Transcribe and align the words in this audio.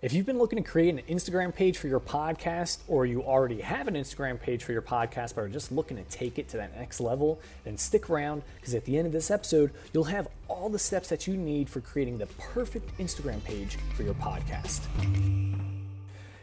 If 0.00 0.12
you've 0.12 0.26
been 0.26 0.38
looking 0.38 0.62
to 0.62 0.70
create 0.70 0.94
an 0.94 1.02
Instagram 1.12 1.52
page 1.52 1.76
for 1.76 1.88
your 1.88 1.98
podcast, 1.98 2.78
or 2.86 3.04
you 3.04 3.24
already 3.24 3.60
have 3.60 3.88
an 3.88 3.94
Instagram 3.94 4.40
page 4.40 4.62
for 4.62 4.70
your 4.70 4.80
podcast, 4.80 5.34
but 5.34 5.40
are 5.40 5.48
just 5.48 5.72
looking 5.72 5.96
to 5.96 6.04
take 6.04 6.38
it 6.38 6.48
to 6.50 6.56
that 6.58 6.76
next 6.76 7.00
level, 7.00 7.40
then 7.64 7.76
stick 7.76 8.08
around 8.08 8.42
because 8.54 8.76
at 8.76 8.84
the 8.84 8.96
end 8.96 9.08
of 9.08 9.12
this 9.12 9.28
episode, 9.28 9.72
you'll 9.92 10.04
have 10.04 10.28
all 10.46 10.68
the 10.68 10.78
steps 10.78 11.08
that 11.08 11.26
you 11.26 11.36
need 11.36 11.68
for 11.68 11.80
creating 11.80 12.16
the 12.16 12.26
perfect 12.38 12.96
Instagram 12.98 13.42
page 13.42 13.76
for 13.96 14.04
your 14.04 14.14
podcast. 14.14 14.82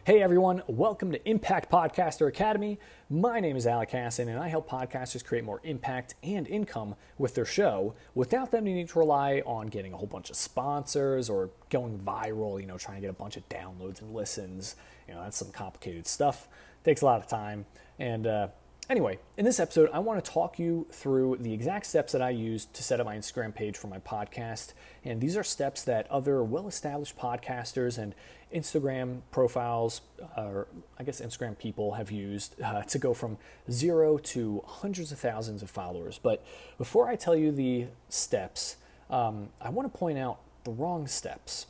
Hey 0.06 0.22
everyone, 0.22 0.62
welcome 0.68 1.12
to 1.14 1.28
Impact 1.28 1.72
Podcaster 1.72 2.28
Academy. 2.28 2.78
My 3.10 3.40
name 3.40 3.58
is 3.58 3.66
Alec 3.66 3.90
Hassan, 3.90 4.28
and 4.28 4.40
I 4.40 4.50
help 4.50 4.70
podcasters 4.70 5.26
create 5.26 5.44
more 5.44 5.62
impact 5.64 6.14
and 6.22 6.48
income 6.48 6.94
with 7.18 7.34
their 7.34 7.44
show 7.44 7.96
without 8.14 8.52
them 8.52 8.66
needing 8.66 8.86
to 8.86 9.00
rely 9.00 9.42
on 9.48 9.66
getting 9.66 9.94
a 9.94 9.98
whole 9.98 10.06
bunch 10.06 10.30
of 10.30 10.36
sponsors 10.36 11.28
or 11.28 11.50
going 11.72 11.98
viral, 11.98 12.62
you 12.62 12.68
know, 12.68 12.78
trying 12.78 12.98
to 12.98 13.02
get 13.02 13.10
a 13.10 13.14
bunch 13.14 13.36
of 13.36 13.50
downloads 13.50 14.00
and 14.00 14.14
listens. 14.14 14.76
You 15.08 15.16
know, 15.16 15.24
that's 15.24 15.38
some 15.38 15.50
complicated 15.50 16.06
stuff. 16.06 16.48
takes 16.84 17.02
a 17.02 17.06
lot 17.06 17.20
of 17.20 17.26
time. 17.26 17.66
And 17.98 18.28
uh, 18.28 18.50
Anyway, 18.88 19.18
in 19.36 19.46
this 19.46 19.60
episode, 19.60 19.90
I 19.92 19.98
want 19.98 20.24
to 20.24 20.32
talk 20.32 20.60
you 20.60 20.86
through 20.92 21.38
the 21.40 21.52
exact 21.52 21.88
steps 21.88 22.12
that 22.12 22.22
I 22.22 22.30
used 22.30 22.72
to 22.76 22.84
set 22.84 23.00
up 23.00 23.08
my 23.08 23.18
Instagram 23.18 23.54
page 23.54 23.78
for 23.78 23.88
my 23.88 23.98
podcast. 23.98 24.74
And 25.04 25.20
these 25.20 25.36
are 25.36 25.44
steps 25.44 25.84
that 25.86 26.10
other 26.12 26.44
well 26.44 26.68
established 26.68 27.18
podcasters 27.18 27.98
and 27.98 28.14
Instagram 28.54 29.22
profiles, 29.32 30.02
or 30.38 30.68
I 31.00 31.04
guess 31.04 31.20
Instagram 31.20 31.58
people, 31.58 31.94
have 31.94 32.12
used 32.12 32.62
uh, 32.62 32.84
to 32.84 33.00
go 33.00 33.16
from 33.16 33.40
zero 33.72 34.20
to 34.20 34.64
hundreds 34.68 35.12
of 35.12 35.18
thousands 35.18 35.64
of 35.64 35.72
followers. 35.72 36.20
But 36.22 36.46
before 36.78 37.10
I 37.10 37.16
tell 37.16 37.36
you 37.36 37.52
the 37.52 37.88
steps, 38.10 38.76
um, 39.10 39.50
I 39.60 39.70
want 39.70 39.92
to 39.92 39.98
point 39.98 40.20
out 40.20 40.42
the 40.64 40.72
wrong 40.72 41.08
steps. 41.08 41.66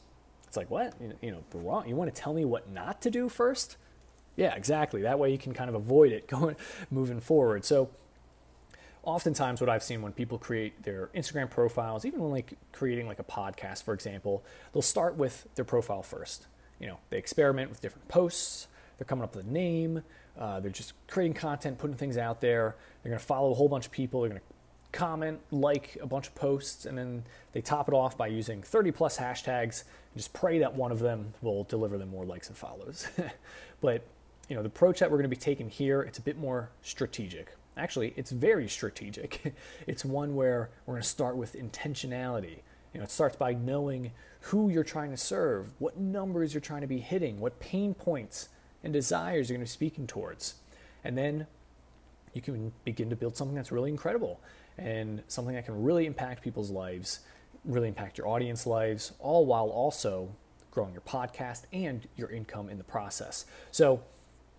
It's 0.48 0.58
like, 0.58 0.70
what? 0.70 0.94
You 1.22 1.32
know, 1.32 1.44
the 1.52 1.60
wrong. 1.60 1.88
You 1.88 1.96
want 1.96 2.14
to 2.14 2.22
tell 2.22 2.34
me 2.34 2.44
what 2.44 2.70
not 2.70 3.02
to 3.04 3.10
do 3.10 3.30
first? 3.30 3.78
Yeah, 4.36 4.54
exactly. 4.56 5.04
That 5.04 5.20
way 5.20 5.32
you 5.32 5.38
can 5.38 5.54
kind 5.54 5.70
of 5.70 5.76
avoid 5.76 6.12
it 6.12 6.28
going 6.36 6.56
moving 6.92 7.20
forward. 7.20 7.66
So 7.66 7.90
oftentimes 9.04 9.62
what 9.62 9.70
I've 9.70 9.84
seen 9.84 10.02
when 10.02 10.12
people 10.12 10.38
create 10.38 10.84
their 10.84 11.10
Instagram 11.16 11.50
profiles, 11.50 12.06
even 12.06 12.20
when 12.20 12.32
like 12.32 12.54
creating 12.72 13.08
like 13.08 13.20
a 13.20 13.24
podcast, 13.24 13.84
for 13.84 13.94
example, 13.94 14.44
they'll 14.74 14.82
start 14.82 15.16
with 15.16 15.48
their 15.56 15.66
profile 15.66 16.04
first. 16.04 16.48
You 16.80 16.88
know, 16.88 16.98
they 17.10 17.18
experiment 17.18 17.70
with 17.70 17.82
different 17.82 18.08
posts. 18.08 18.68
They're 18.98 19.06
coming 19.06 19.24
up 19.24 19.36
with 19.36 19.46
a 19.46 19.50
name. 19.50 20.04
Uh, 20.38 20.60
they're 20.60 20.72
just 20.72 20.94
creating 21.08 21.34
content, 21.34 21.78
putting 21.78 21.96
things 21.96 22.18
out 22.18 22.42
there. 22.42 22.76
They're 23.02 23.12
going 23.12 23.20
to 23.20 23.26
follow 23.26 23.52
a 23.52 23.54
whole 23.54 23.70
bunch 23.70 23.86
of 23.86 23.92
people. 23.92 24.22
They're 24.22 24.30
going 24.30 24.42
to 24.42 24.56
comment, 24.92 25.40
like 25.52 25.98
a 26.02 26.08
bunch 26.08 26.28
of 26.28 26.36
posts, 26.36 26.86
and 26.86 26.98
then 26.98 27.24
they 27.54 27.62
top 27.62 27.88
it 27.88 27.94
off 27.94 28.18
by 28.18 28.28
using 28.28 28.62
30 28.62 28.92
plus 28.92 29.18
hashtags 29.18 29.84
and 29.84 30.18
just 30.18 30.34
pray 30.34 30.60
that 30.60 30.74
one 30.74 30.92
of 30.92 31.00
them 31.00 31.34
will 31.42 31.64
deliver 31.66 31.98
them 31.98 32.10
more 32.10 32.26
likes 32.26 32.48
and 32.48 32.58
follows. 32.58 33.08
but 33.82 34.04
you 34.50 34.56
know, 34.56 34.62
the 34.62 34.68
approach 34.68 35.00
that 35.00 35.10
we're 35.10 35.18
going 35.18 35.30
to 35.30 35.36
be 35.36 35.36
taking 35.36 35.70
here, 35.70 36.02
it's 36.02 36.20
a 36.20 36.22
bit 36.22 36.38
more 36.38 36.70
strategic. 36.82 37.56
Actually, 37.78 38.14
it's 38.16 38.32
very 38.32 38.68
strategic. 38.68 39.56
it's 39.88 40.06
one 40.06 40.36
where 40.36 40.70
we're 40.86 40.94
going 40.94 41.02
to 41.02 41.08
start 41.08 41.36
with 41.36 41.56
intentionality. 41.56 42.60
You 42.94 43.00
know, 43.00 43.04
it 43.04 43.12
starts 43.12 43.36
by 43.36 43.54
knowing 43.54 44.12
who 44.42 44.70
you're 44.70 44.84
trying 44.84 45.12
to 45.12 45.18
serve, 45.18 45.74
what 45.80 45.98
numbers 45.98 46.54
you're 46.54 46.62
trying 46.62 46.82
to 46.82 46.88
be 46.88 47.00
hitting, 47.00 47.40
what 47.40 47.60
pain 47.60 47.94
points 47.94 48.50
and 48.84 48.94
desires 48.94 49.50
you're 49.50 49.58
going 49.58 49.66
to 49.66 49.70
be 49.70 49.74
speaking 49.74 50.08
towards. 50.08 50.56
And 51.04 51.18
then 51.18 51.48
you 52.34 52.42
can 52.42 52.72
begin 52.84 53.10
to 53.10 53.16
build 53.16 53.36
something 53.36 53.56
that's 53.56 53.72
really 53.72 53.90
incredible 53.90 54.40
and 54.78 55.24
something 55.28 55.56
that 55.56 55.66
can 55.66 55.84
really 55.84 56.06
impact 56.06 56.44
people's 56.44 56.70
lives, 56.70 57.22
really 57.64 57.88
impact 57.88 58.18
your 58.18 58.28
audience 58.28 58.66
lives, 58.66 59.14
all 59.20 59.46
while 59.46 59.70
also 59.70 60.30
growing 60.72 60.94
your 60.94 61.02
podcast 61.02 61.64
and 61.74 62.08
your 62.16 62.30
income 62.30 62.70
in 62.70 62.78
the 62.78 62.84
process. 62.84 63.46
So, 63.72 64.02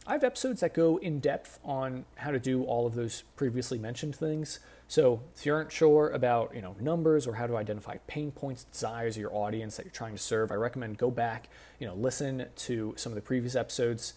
I 0.08 0.12
have 0.12 0.22
episodes 0.22 0.60
that 0.60 0.72
go 0.72 0.98
in 0.98 1.18
depth 1.18 1.58
on 1.64 2.04
how 2.16 2.30
to 2.30 2.38
do 2.38 2.62
all 2.62 2.86
of 2.86 2.94
those 2.94 3.22
previously 3.34 3.76
mentioned 3.76 4.14
things. 4.14 4.60
So 4.86 5.20
if 5.34 5.44
you 5.44 5.52
aren't 5.52 5.72
sure 5.72 6.10
about 6.10 6.54
you 6.54 6.62
know 6.62 6.76
numbers 6.80 7.26
or 7.26 7.34
how 7.34 7.48
to 7.48 7.56
identify 7.56 7.96
pain 8.06 8.30
points, 8.30 8.64
desires 8.64 9.16
of 9.16 9.20
your 9.20 9.34
audience 9.34 9.76
that 9.76 9.84
you're 9.84 9.92
trying 9.92 10.14
to 10.14 10.22
serve, 10.22 10.52
I 10.52 10.54
recommend 10.54 10.96
go 10.96 11.10
back, 11.10 11.48
you 11.80 11.88
know, 11.88 11.94
listen 11.94 12.46
to 12.54 12.94
some 12.96 13.10
of 13.10 13.16
the 13.16 13.22
previous 13.22 13.56
episodes, 13.56 14.14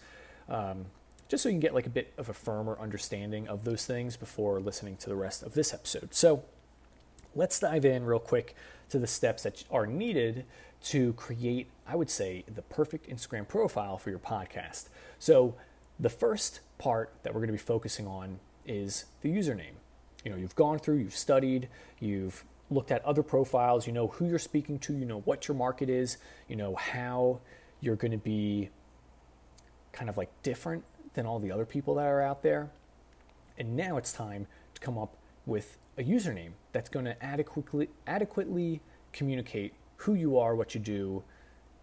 um, 0.48 0.86
just 1.28 1.42
so 1.42 1.48
you 1.48 1.54
can 1.54 1.60
get 1.60 1.74
like 1.74 1.86
a 1.86 1.90
bit 1.90 2.12
of 2.18 2.28
a 2.28 2.34
firmer 2.34 2.78
understanding 2.78 3.48
of 3.48 3.64
those 3.64 3.84
things 3.84 4.16
before 4.16 4.60
listening 4.60 4.96
to 4.98 5.08
the 5.08 5.16
rest 5.16 5.42
of 5.42 5.54
this 5.54 5.74
episode. 5.74 6.14
So 6.14 6.44
let's 7.34 7.58
dive 7.58 7.84
in 7.84 8.04
real 8.04 8.20
quick 8.20 8.54
to 8.90 9.00
the 9.00 9.08
steps 9.08 9.42
that 9.42 9.64
are 9.72 9.88
needed 9.88 10.44
to 10.82 11.12
create, 11.14 11.66
I 11.86 11.96
would 11.96 12.10
say, 12.10 12.44
the 12.52 12.62
perfect 12.62 13.10
Instagram 13.10 13.46
profile 13.46 13.98
for 13.98 14.10
your 14.10 14.18
podcast. 14.20 14.88
So 15.18 15.56
the 16.00 16.08
first 16.08 16.60
part 16.78 17.12
that 17.22 17.34
we're 17.34 17.40
going 17.40 17.48
to 17.48 17.52
be 17.52 17.58
focusing 17.58 18.06
on 18.06 18.40
is 18.66 19.04
the 19.20 19.28
username. 19.28 19.74
You 20.24 20.30
know, 20.30 20.36
you've 20.36 20.54
gone 20.54 20.78
through, 20.78 20.96
you've 20.96 21.16
studied, 21.16 21.68
you've 21.98 22.44
looked 22.70 22.90
at 22.90 23.04
other 23.04 23.22
profiles, 23.22 23.86
you 23.86 23.92
know 23.92 24.08
who 24.08 24.26
you're 24.26 24.38
speaking 24.38 24.78
to, 24.80 24.96
you 24.96 25.04
know 25.04 25.20
what 25.20 25.48
your 25.48 25.56
market 25.56 25.90
is, 25.90 26.18
you 26.48 26.56
know 26.56 26.74
how 26.74 27.40
you're 27.80 27.96
going 27.96 28.12
to 28.12 28.18
be 28.18 28.70
kind 29.92 30.08
of 30.08 30.16
like 30.16 30.30
different 30.42 30.84
than 31.14 31.26
all 31.26 31.38
the 31.38 31.50
other 31.50 31.64
people 31.64 31.96
that 31.96 32.06
are 32.06 32.22
out 32.22 32.42
there. 32.42 32.70
And 33.58 33.76
now 33.76 33.96
it's 33.96 34.12
time 34.12 34.46
to 34.74 34.80
come 34.80 34.96
up 34.96 35.16
with 35.46 35.76
a 35.98 36.04
username 36.04 36.52
that's 36.72 36.88
going 36.88 37.04
to 37.04 37.22
adequately 37.22 37.88
adequately 38.06 38.80
communicate 39.12 39.74
who 39.96 40.14
you 40.14 40.38
are, 40.38 40.54
what 40.54 40.74
you 40.74 40.80
do, 40.80 41.24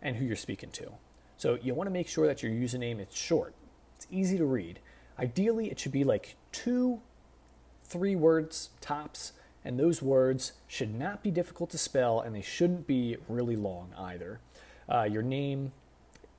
and 0.01 0.16
who 0.16 0.25
you're 0.25 0.35
speaking 0.35 0.72
to. 0.72 0.91
So 1.35 1.59
you 1.61 1.75
want 1.75 1.88
to 1.88 1.91
make 1.91 2.07
sure 2.07 2.25
that 2.25 2.41
your 2.41 2.51
username 2.51 3.00
is 3.00 3.13
short. 3.16 3.53
It's 3.97 4.07
easy 4.11 4.37
to 4.37 4.45
read. 4.45 4.79
Ideally, 5.17 5.71
it 5.71 5.79
should 5.79 5.91
be 5.91 6.03
like 6.03 6.35
two, 6.51 7.01
three 7.83 8.15
words 8.15 8.69
tops, 8.79 9.33
and 9.65 9.79
those 9.79 10.01
words 10.01 10.53
should 10.67 10.93
not 10.93 11.23
be 11.23 11.31
difficult 11.31 11.71
to 11.71 11.79
spell, 11.79 12.21
and 12.21 12.35
they 12.35 12.41
shouldn't 12.41 12.85
be 12.85 13.17
really 13.27 13.55
long 13.55 13.89
either. 13.97 14.39
Uh, 14.87 15.03
your 15.03 15.23
name, 15.23 15.71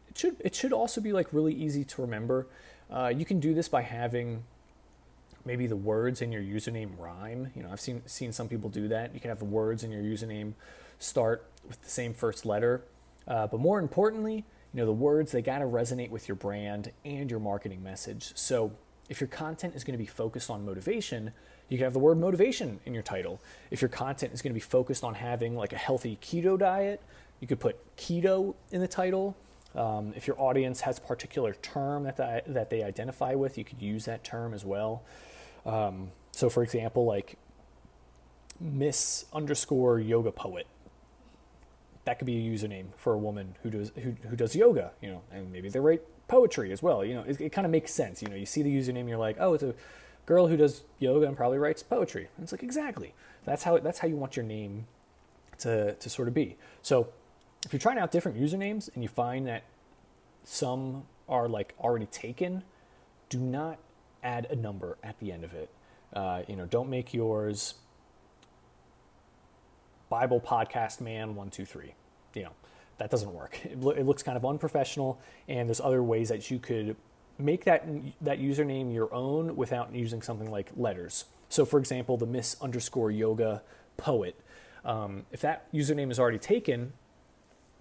it 0.09 0.17
should 0.17 0.37
it 0.41 0.55
should 0.55 0.73
also 0.73 1.01
be 1.01 1.13
like 1.13 1.33
really 1.33 1.53
easy 1.53 1.85
to 1.85 2.01
remember. 2.01 2.47
Uh, 2.91 3.09
you 3.09 3.25
can 3.25 3.41
do 3.41 3.53
this 3.53 3.69
by 3.69 3.83
having 3.83 4.45
maybe 5.45 5.67
the 5.67 5.77
words 5.77 6.23
in 6.23 6.31
your 6.31 6.43
username 6.43 6.91
rhyme. 6.97 7.51
You 7.57 7.65
know, 7.65 7.71
I've 7.73 7.81
seen 7.81 8.03
seen 8.07 8.33
some 8.33 8.49
people 8.49 8.71
do 8.71 8.87
that. 8.89 9.15
You 9.15 9.21
can 9.21 9.31
have 9.31 9.41
the 9.41 9.45
words 9.45 9.83
in 9.83 9.91
your 9.91 10.03
username 10.03 10.53
start 11.01 11.45
with 11.67 11.83
the 11.83 11.91
same 11.91 12.15
first 12.15 12.47
letter, 12.47 12.85
uh, 13.27 13.49
but 13.49 13.59
more 13.59 13.81
importantly, 13.81 14.45
you 14.73 14.81
know 14.81 14.87
the 14.87 14.93
words 14.93 15.33
they 15.33 15.43
got 15.43 15.59
to 15.59 15.65
resonate 15.65 16.11
with 16.11 16.29
your 16.29 16.37
brand 16.37 16.93
and 17.05 17.31
your 17.31 17.41
marketing 17.41 17.83
message. 17.83 18.33
So 18.35 18.73
if 19.09 19.21
your 19.21 19.29
content 19.29 19.75
is 19.75 19.85
going 19.85 19.95
to 19.95 20.03
be 20.03 20.07
focused 20.07 20.51
on 20.51 20.65
motivation 20.65 21.33
you 21.69 21.77
can 21.77 21.85
have 21.85 21.93
the 21.93 21.99
word 21.99 22.19
motivation 22.19 22.81
in 22.87 22.95
your 22.95 23.03
title. 23.03 23.41
If 23.71 23.83
your 23.83 23.89
content 23.89 24.33
is 24.33 24.43
going 24.43 24.53
to 24.53 24.55
be 24.55 24.61
focused 24.61 25.05
on 25.05 25.15
having 25.15 25.55
like 25.55 25.73
a 25.73 25.77
healthy 25.77 26.19
keto 26.23 26.59
diet 26.59 27.03
you 27.41 27.47
could 27.47 27.61
put 27.61 27.77
keto 27.97 28.55
in 28.73 28.81
the 28.81 28.89
title. 28.89 29.37
Um, 29.75 30.13
if 30.17 30.27
your 30.27 30.41
audience 30.41 30.81
has 30.81 30.99
a 30.99 31.03
particular 31.03 31.55
term 31.55 32.05
that, 32.05 32.17
they, 32.17 32.43
that 32.47 32.71
they 32.71 32.83
identify 32.83 33.35
with 33.35 33.59
you 33.59 33.65
could 33.65 33.83
use 33.83 34.07
that 34.07 34.25
term 34.25 34.55
as 34.55 34.65
well. 34.65 35.03
Um, 35.67 36.11
so 36.33 36.49
for 36.49 36.63
example 36.63 37.05
like 37.05 37.37
miss 38.61 39.27
underscore 39.33 40.01
yoga 40.01 40.33
poet 40.33 40.67
that 42.09 42.19
could 42.19 42.25
be 42.25 42.39
a 42.39 42.51
username 42.51 42.87
for 42.97 43.13
a 43.13 43.19
woman 43.19 43.55
who 43.63 43.69
does 43.69 43.93
who, 43.97 44.15
who 44.31 44.35
does 44.35 44.57
yoga, 44.57 44.93
you 45.03 45.11
know, 45.11 45.21
and 45.31 45.53
maybe 45.53 45.69
they 45.69 45.79
write 45.79 46.01
poetry 46.27 46.73
as 46.73 46.83
well. 46.83 47.05
You 47.05 47.13
know, 47.13 47.23
it, 47.23 47.39
it 47.39 47.53
kind 47.53 47.67
of 47.67 47.71
makes 47.71 47.93
sense. 47.93 48.23
You 48.23 48.29
know, 48.29 48.35
you 48.35 48.47
see 48.47 48.63
the 48.63 48.75
username, 48.75 49.11
you're 49.11 49.19
like, 49.19 49.37
oh, 49.39 49.53
it's 49.53 49.63
a 49.63 49.75
girl 50.25 50.47
who 50.47 50.57
does 50.57 50.85
yoga 50.99 51.27
and 51.27 51.37
probably 51.37 51.59
writes 51.59 51.83
poetry. 51.83 52.29
And 52.35 52.45
it's 52.45 52.53
like 52.53 52.63
exactly 52.63 53.13
that's 53.45 53.63
how 53.63 53.77
that's 53.77 53.99
how 53.99 54.09
you 54.09 54.17
want 54.17 54.37
your 54.37 54.47
name 54.47 54.87
to 55.59 55.97
to 55.97 56.09
sort 56.09 56.29
of 56.29 56.35
be. 56.35 56.57
So 56.81 57.09
if 57.67 57.75
you're 57.75 57.81
trying 57.81 57.99
out 57.99 58.11
different 58.11 58.41
usernames 58.41 58.89
and 58.95 59.03
you 59.03 59.11
find 59.11 59.47
that 59.47 59.65
some 60.45 61.03
are 61.29 61.47
like 61.47 61.75
already 61.79 62.07
taken, 62.07 62.65
do 63.29 63.39
not 63.39 63.81
add 64.23 64.47
a 64.49 64.57
number 64.57 64.97
at 65.05 65.19
the 65.19 65.31
end 65.31 65.45
of 65.45 65.53
it. 65.53 65.69
Uh, 66.15 66.41
you 66.49 66.57
know, 66.57 66.65
don't 66.65 66.89
make 66.89 67.13
yours 67.13 67.75
Bible 70.09 70.41
podcast 70.41 71.01
man 71.01 71.35
one 71.35 71.51
two 71.51 71.65
three. 71.65 71.95
You 72.35 72.45
know 72.45 72.53
that 72.99 73.11
doesn't 73.11 73.33
work. 73.33 73.61
It, 73.65 73.81
lo- 73.81 73.93
it 73.93 74.05
looks 74.05 74.23
kind 74.23 74.37
of 74.37 74.45
unprofessional, 74.45 75.21
and 75.49 75.69
there's 75.69 75.81
other 75.81 76.03
ways 76.03 76.29
that 76.29 76.51
you 76.51 76.59
could 76.59 76.97
make 77.39 77.65
that 77.65 77.87
that 78.21 78.41
username 78.41 78.93
your 78.93 79.13
own 79.15 79.57
without 79.57 79.95
using 79.95 80.23
something 80.23 80.51
like 80.51 80.71
letters. 80.77 81.25
So, 81.49 81.65
for 81.65 81.79
example, 81.79 82.17
the 82.17 82.27
Miss 82.27 82.57
underscore 82.61 83.11
Yoga 83.11 83.63
poet. 83.97 84.39
Um, 84.85 85.27
if 85.33 85.41
that 85.41 85.73
username 85.73 86.11
is 86.11 86.19
already 86.19 86.39
taken, 86.39 86.93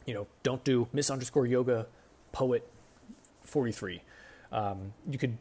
you 0.05 0.13
know, 0.13 0.27
don't 0.43 0.63
do 0.63 0.87
Miss 0.93 1.09
underscore 1.09 1.45
Yoga 1.45 1.87
poet 2.31 2.67
43. 3.43 4.01
Um, 4.51 4.93
you 5.09 5.17
could 5.17 5.37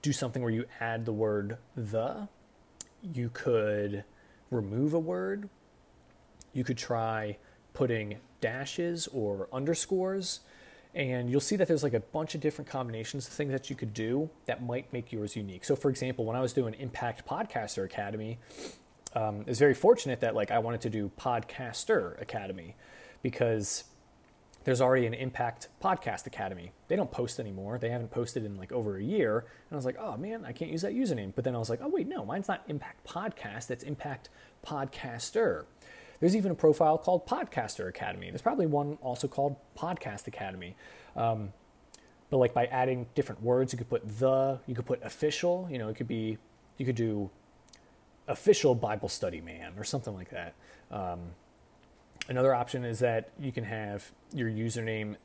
do 0.00 0.12
something 0.12 0.42
where 0.42 0.50
you 0.50 0.64
add 0.80 1.06
the 1.06 1.12
word 1.12 1.58
the. 1.76 2.28
You 3.02 3.30
could 3.32 4.04
remove 4.50 4.94
a 4.94 4.98
word 4.98 5.48
you 6.52 6.64
could 6.64 6.78
try 6.78 7.36
putting 7.74 8.18
dashes 8.40 9.08
or 9.08 9.48
underscores. 9.52 10.40
and 10.94 11.30
you'll 11.30 11.40
see 11.40 11.56
that 11.56 11.66
there's 11.68 11.82
like 11.82 11.94
a 11.94 12.00
bunch 12.00 12.34
of 12.34 12.40
different 12.42 12.68
combinations 12.68 13.26
of 13.26 13.32
things 13.32 13.50
that 13.50 13.70
you 13.70 13.76
could 13.76 13.94
do 13.94 14.28
that 14.44 14.62
might 14.62 14.92
make 14.92 15.10
yours 15.10 15.34
unique. 15.34 15.64
So, 15.64 15.74
for 15.74 15.88
example, 15.88 16.26
when 16.26 16.36
I 16.36 16.40
was 16.40 16.52
doing 16.52 16.74
Impact 16.74 17.26
Podcaster 17.26 17.84
Academy, 17.84 18.38
um, 19.14 19.44
was 19.46 19.58
very 19.58 19.72
fortunate 19.74 20.20
that 20.20 20.34
like 20.34 20.50
I 20.50 20.58
wanted 20.58 20.82
to 20.82 20.90
do 20.90 21.10
Podcaster 21.18 22.20
Academy 22.20 22.76
because 23.22 23.84
there's 24.64 24.80
already 24.80 25.06
an 25.06 25.14
Impact 25.14 25.68
Podcast 25.82 26.26
Academy. 26.26 26.72
They 26.88 26.96
don't 26.96 27.10
post 27.10 27.40
anymore. 27.40 27.78
They 27.78 27.90
haven't 27.90 28.10
posted 28.10 28.44
in 28.44 28.56
like 28.56 28.70
over 28.70 28.96
a 28.96 29.02
year. 29.02 29.38
And 29.38 29.72
I 29.72 29.76
was 29.76 29.84
like, 29.84 29.96
oh 29.98 30.16
man, 30.16 30.44
I 30.44 30.52
can't 30.52 30.70
use 30.70 30.82
that 30.82 30.92
username. 30.92 31.32
But 31.34 31.44
then 31.44 31.54
I 31.54 31.58
was 31.58 31.70
like, 31.70 31.80
oh 31.82 31.88
wait, 31.88 32.06
no, 32.06 32.24
mine's 32.24 32.48
not 32.48 32.62
Impact 32.68 33.06
Podcast. 33.06 33.70
It's 33.70 33.82
Impact 33.82 34.28
Podcaster. 34.64 35.64
There's 36.22 36.36
even 36.36 36.52
a 36.52 36.54
profile 36.54 36.98
called 36.98 37.26
Podcaster 37.26 37.88
Academy. 37.88 38.30
There's 38.30 38.42
probably 38.42 38.66
one 38.66 38.96
also 39.02 39.26
called 39.26 39.56
Podcast 39.76 40.28
Academy. 40.28 40.76
Um, 41.16 41.52
but 42.30 42.36
like 42.36 42.54
by 42.54 42.66
adding 42.66 43.06
different 43.16 43.42
words, 43.42 43.72
you 43.72 43.76
could 43.76 43.90
put 43.90 44.20
the, 44.20 44.60
you 44.68 44.76
could 44.76 44.86
put 44.86 45.02
official. 45.02 45.66
You 45.68 45.78
know, 45.78 45.88
it 45.88 45.96
could 45.96 46.06
be, 46.06 46.38
you 46.78 46.86
could 46.86 46.94
do 46.94 47.28
official 48.28 48.76
Bible 48.76 49.08
study 49.08 49.40
man 49.40 49.72
or 49.76 49.82
something 49.82 50.14
like 50.14 50.30
that. 50.30 50.54
Um, 50.92 51.18
another 52.28 52.54
option 52.54 52.84
is 52.84 53.00
that 53.00 53.30
you 53.40 53.50
can 53.50 53.64
have 53.64 54.12
your 54.32 54.48
username 54.48 55.16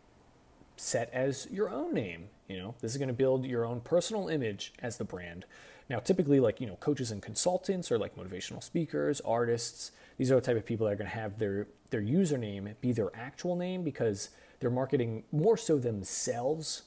set 0.77 1.09
as 1.13 1.47
your 1.51 1.69
own 1.69 1.93
name. 1.93 2.29
You 2.47 2.57
know, 2.57 2.75
this 2.81 2.91
is 2.91 2.97
going 2.97 3.09
to 3.09 3.13
build 3.13 3.45
your 3.45 3.65
own 3.65 3.81
personal 3.81 4.29
image 4.29 4.73
as 4.79 4.97
the 4.97 5.03
brand. 5.03 5.45
Now, 5.89 5.99
typically, 5.99 6.39
like 6.39 6.59
you 6.61 6.67
know, 6.67 6.75
coaches 6.75 7.11
and 7.11 7.21
consultants 7.21 7.91
or 7.91 7.97
like 7.97 8.15
motivational 8.15 8.63
speakers, 8.63 9.21
artists, 9.21 9.91
these 10.17 10.31
are 10.31 10.35
the 10.35 10.41
type 10.41 10.57
of 10.57 10.65
people 10.65 10.85
that 10.85 10.93
are 10.93 10.97
going 10.97 11.09
to 11.09 11.15
have 11.15 11.39
their 11.39 11.67
their 11.89 12.01
username 12.01 12.73
be 12.81 12.91
their 12.91 13.11
actual 13.15 13.55
name 13.55 13.83
because 13.83 14.29
they're 14.59 14.69
marketing 14.69 15.23
more 15.31 15.55
so 15.55 15.77
themselves, 15.77 16.83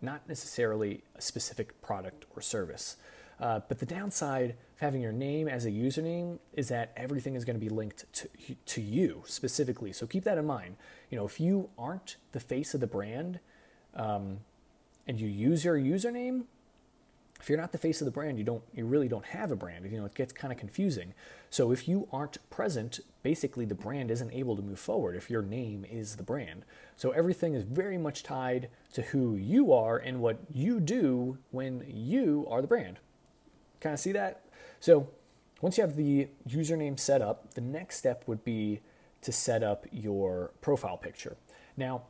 not 0.00 0.28
necessarily 0.28 1.02
a 1.14 1.22
specific 1.22 1.80
product 1.80 2.24
or 2.34 2.42
service. 2.42 2.96
Uh, 3.40 3.60
but 3.68 3.78
the 3.78 3.86
downside 3.86 4.50
of 4.50 4.80
having 4.80 5.00
your 5.00 5.12
name 5.12 5.48
as 5.48 5.66
a 5.66 5.70
username 5.70 6.38
is 6.54 6.68
that 6.68 6.92
everything 6.96 7.34
is 7.34 7.44
going 7.44 7.56
to 7.56 7.60
be 7.60 7.68
linked 7.68 8.04
to, 8.12 8.28
to 8.66 8.80
you 8.80 9.22
specifically. 9.26 9.92
So 9.92 10.06
keep 10.06 10.24
that 10.24 10.38
in 10.38 10.46
mind. 10.46 10.76
You 11.10 11.18
know, 11.18 11.24
if 11.24 11.40
you 11.40 11.70
aren't 11.76 12.16
the 12.32 12.40
face 12.40 12.74
of 12.74 12.80
the 12.80 12.86
brand 12.86 13.40
um, 13.94 14.38
and 15.06 15.20
you 15.20 15.28
use 15.28 15.64
your 15.64 15.76
username, 15.76 16.44
if 17.42 17.48
you're 17.48 17.58
not 17.58 17.72
the 17.72 17.78
face 17.78 18.00
of 18.00 18.04
the 18.04 18.12
brand, 18.12 18.38
you 18.38 18.44
don't 18.44 18.62
you 18.72 18.86
really 18.86 19.08
don't 19.08 19.24
have 19.24 19.50
a 19.50 19.56
brand. 19.56 19.90
You 19.90 19.98
know, 19.98 20.04
it 20.04 20.14
gets 20.14 20.32
kind 20.32 20.52
of 20.52 20.58
confusing. 20.60 21.12
So 21.50 21.72
if 21.72 21.88
you 21.88 22.06
aren't 22.12 22.38
present, 22.50 23.00
basically 23.24 23.64
the 23.64 23.74
brand 23.74 24.12
isn't 24.12 24.32
able 24.32 24.54
to 24.54 24.62
move 24.62 24.78
forward 24.78 25.16
if 25.16 25.28
your 25.28 25.42
name 25.42 25.84
is 25.84 26.14
the 26.14 26.22
brand. 26.22 26.64
So 26.96 27.10
everything 27.10 27.54
is 27.54 27.64
very 27.64 27.98
much 27.98 28.22
tied 28.22 28.68
to 28.92 29.02
who 29.02 29.34
you 29.34 29.72
are 29.72 29.98
and 29.98 30.20
what 30.20 30.38
you 30.52 30.78
do 30.78 31.38
when 31.50 31.84
you 31.88 32.46
are 32.48 32.62
the 32.62 32.68
brand. 32.68 33.00
Kind 33.82 33.94
of 33.94 34.00
see 34.00 34.12
that? 34.12 34.42
So 34.78 35.08
once 35.60 35.76
you 35.76 35.82
have 35.82 35.96
the 35.96 36.28
username 36.48 36.98
set 36.98 37.20
up, 37.20 37.54
the 37.54 37.60
next 37.60 37.96
step 37.96 38.22
would 38.28 38.44
be 38.44 38.80
to 39.22 39.32
set 39.32 39.64
up 39.64 39.86
your 39.90 40.52
profile 40.60 40.96
picture. 40.96 41.36
Now, 41.76 42.02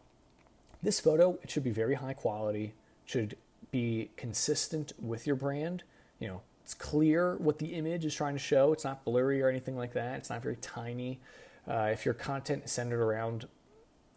this 0.83 1.01
photo, 1.01 1.39
it 1.43 1.51
should 1.51 1.65
be 1.65 1.71
very 1.71 1.95
high 1.95 2.13
quality, 2.13 2.75
should 3.07 3.37
be 3.71 4.11
consistent 4.17 4.93
with 5.01 5.27
your 5.27 5.37
brand. 5.37 5.83
You 6.19 6.29
know, 6.29 6.43
it's 6.63 6.75
clear 6.75 7.37
what 7.37 7.59
the 7.59 7.75
image 7.75 8.05
is 8.05 8.15
trying 8.15 8.35
to 8.35 8.39
show. 8.39 8.75
It's 8.75 8.85
not 8.85 9.03
blurry 9.05 9.41
or 9.41 9.49
anything 9.49 9.77
like 9.77 9.95
that. 9.95 10.19
It's 10.19 10.29
not 10.29 10.43
very 10.43 10.57
tiny. 10.57 11.21
Uh, 11.67 11.89
if 11.91 12.05
your 12.05 12.15
content 12.15 12.65
is 12.67 12.71
centered 12.71 13.01
around 13.01 13.49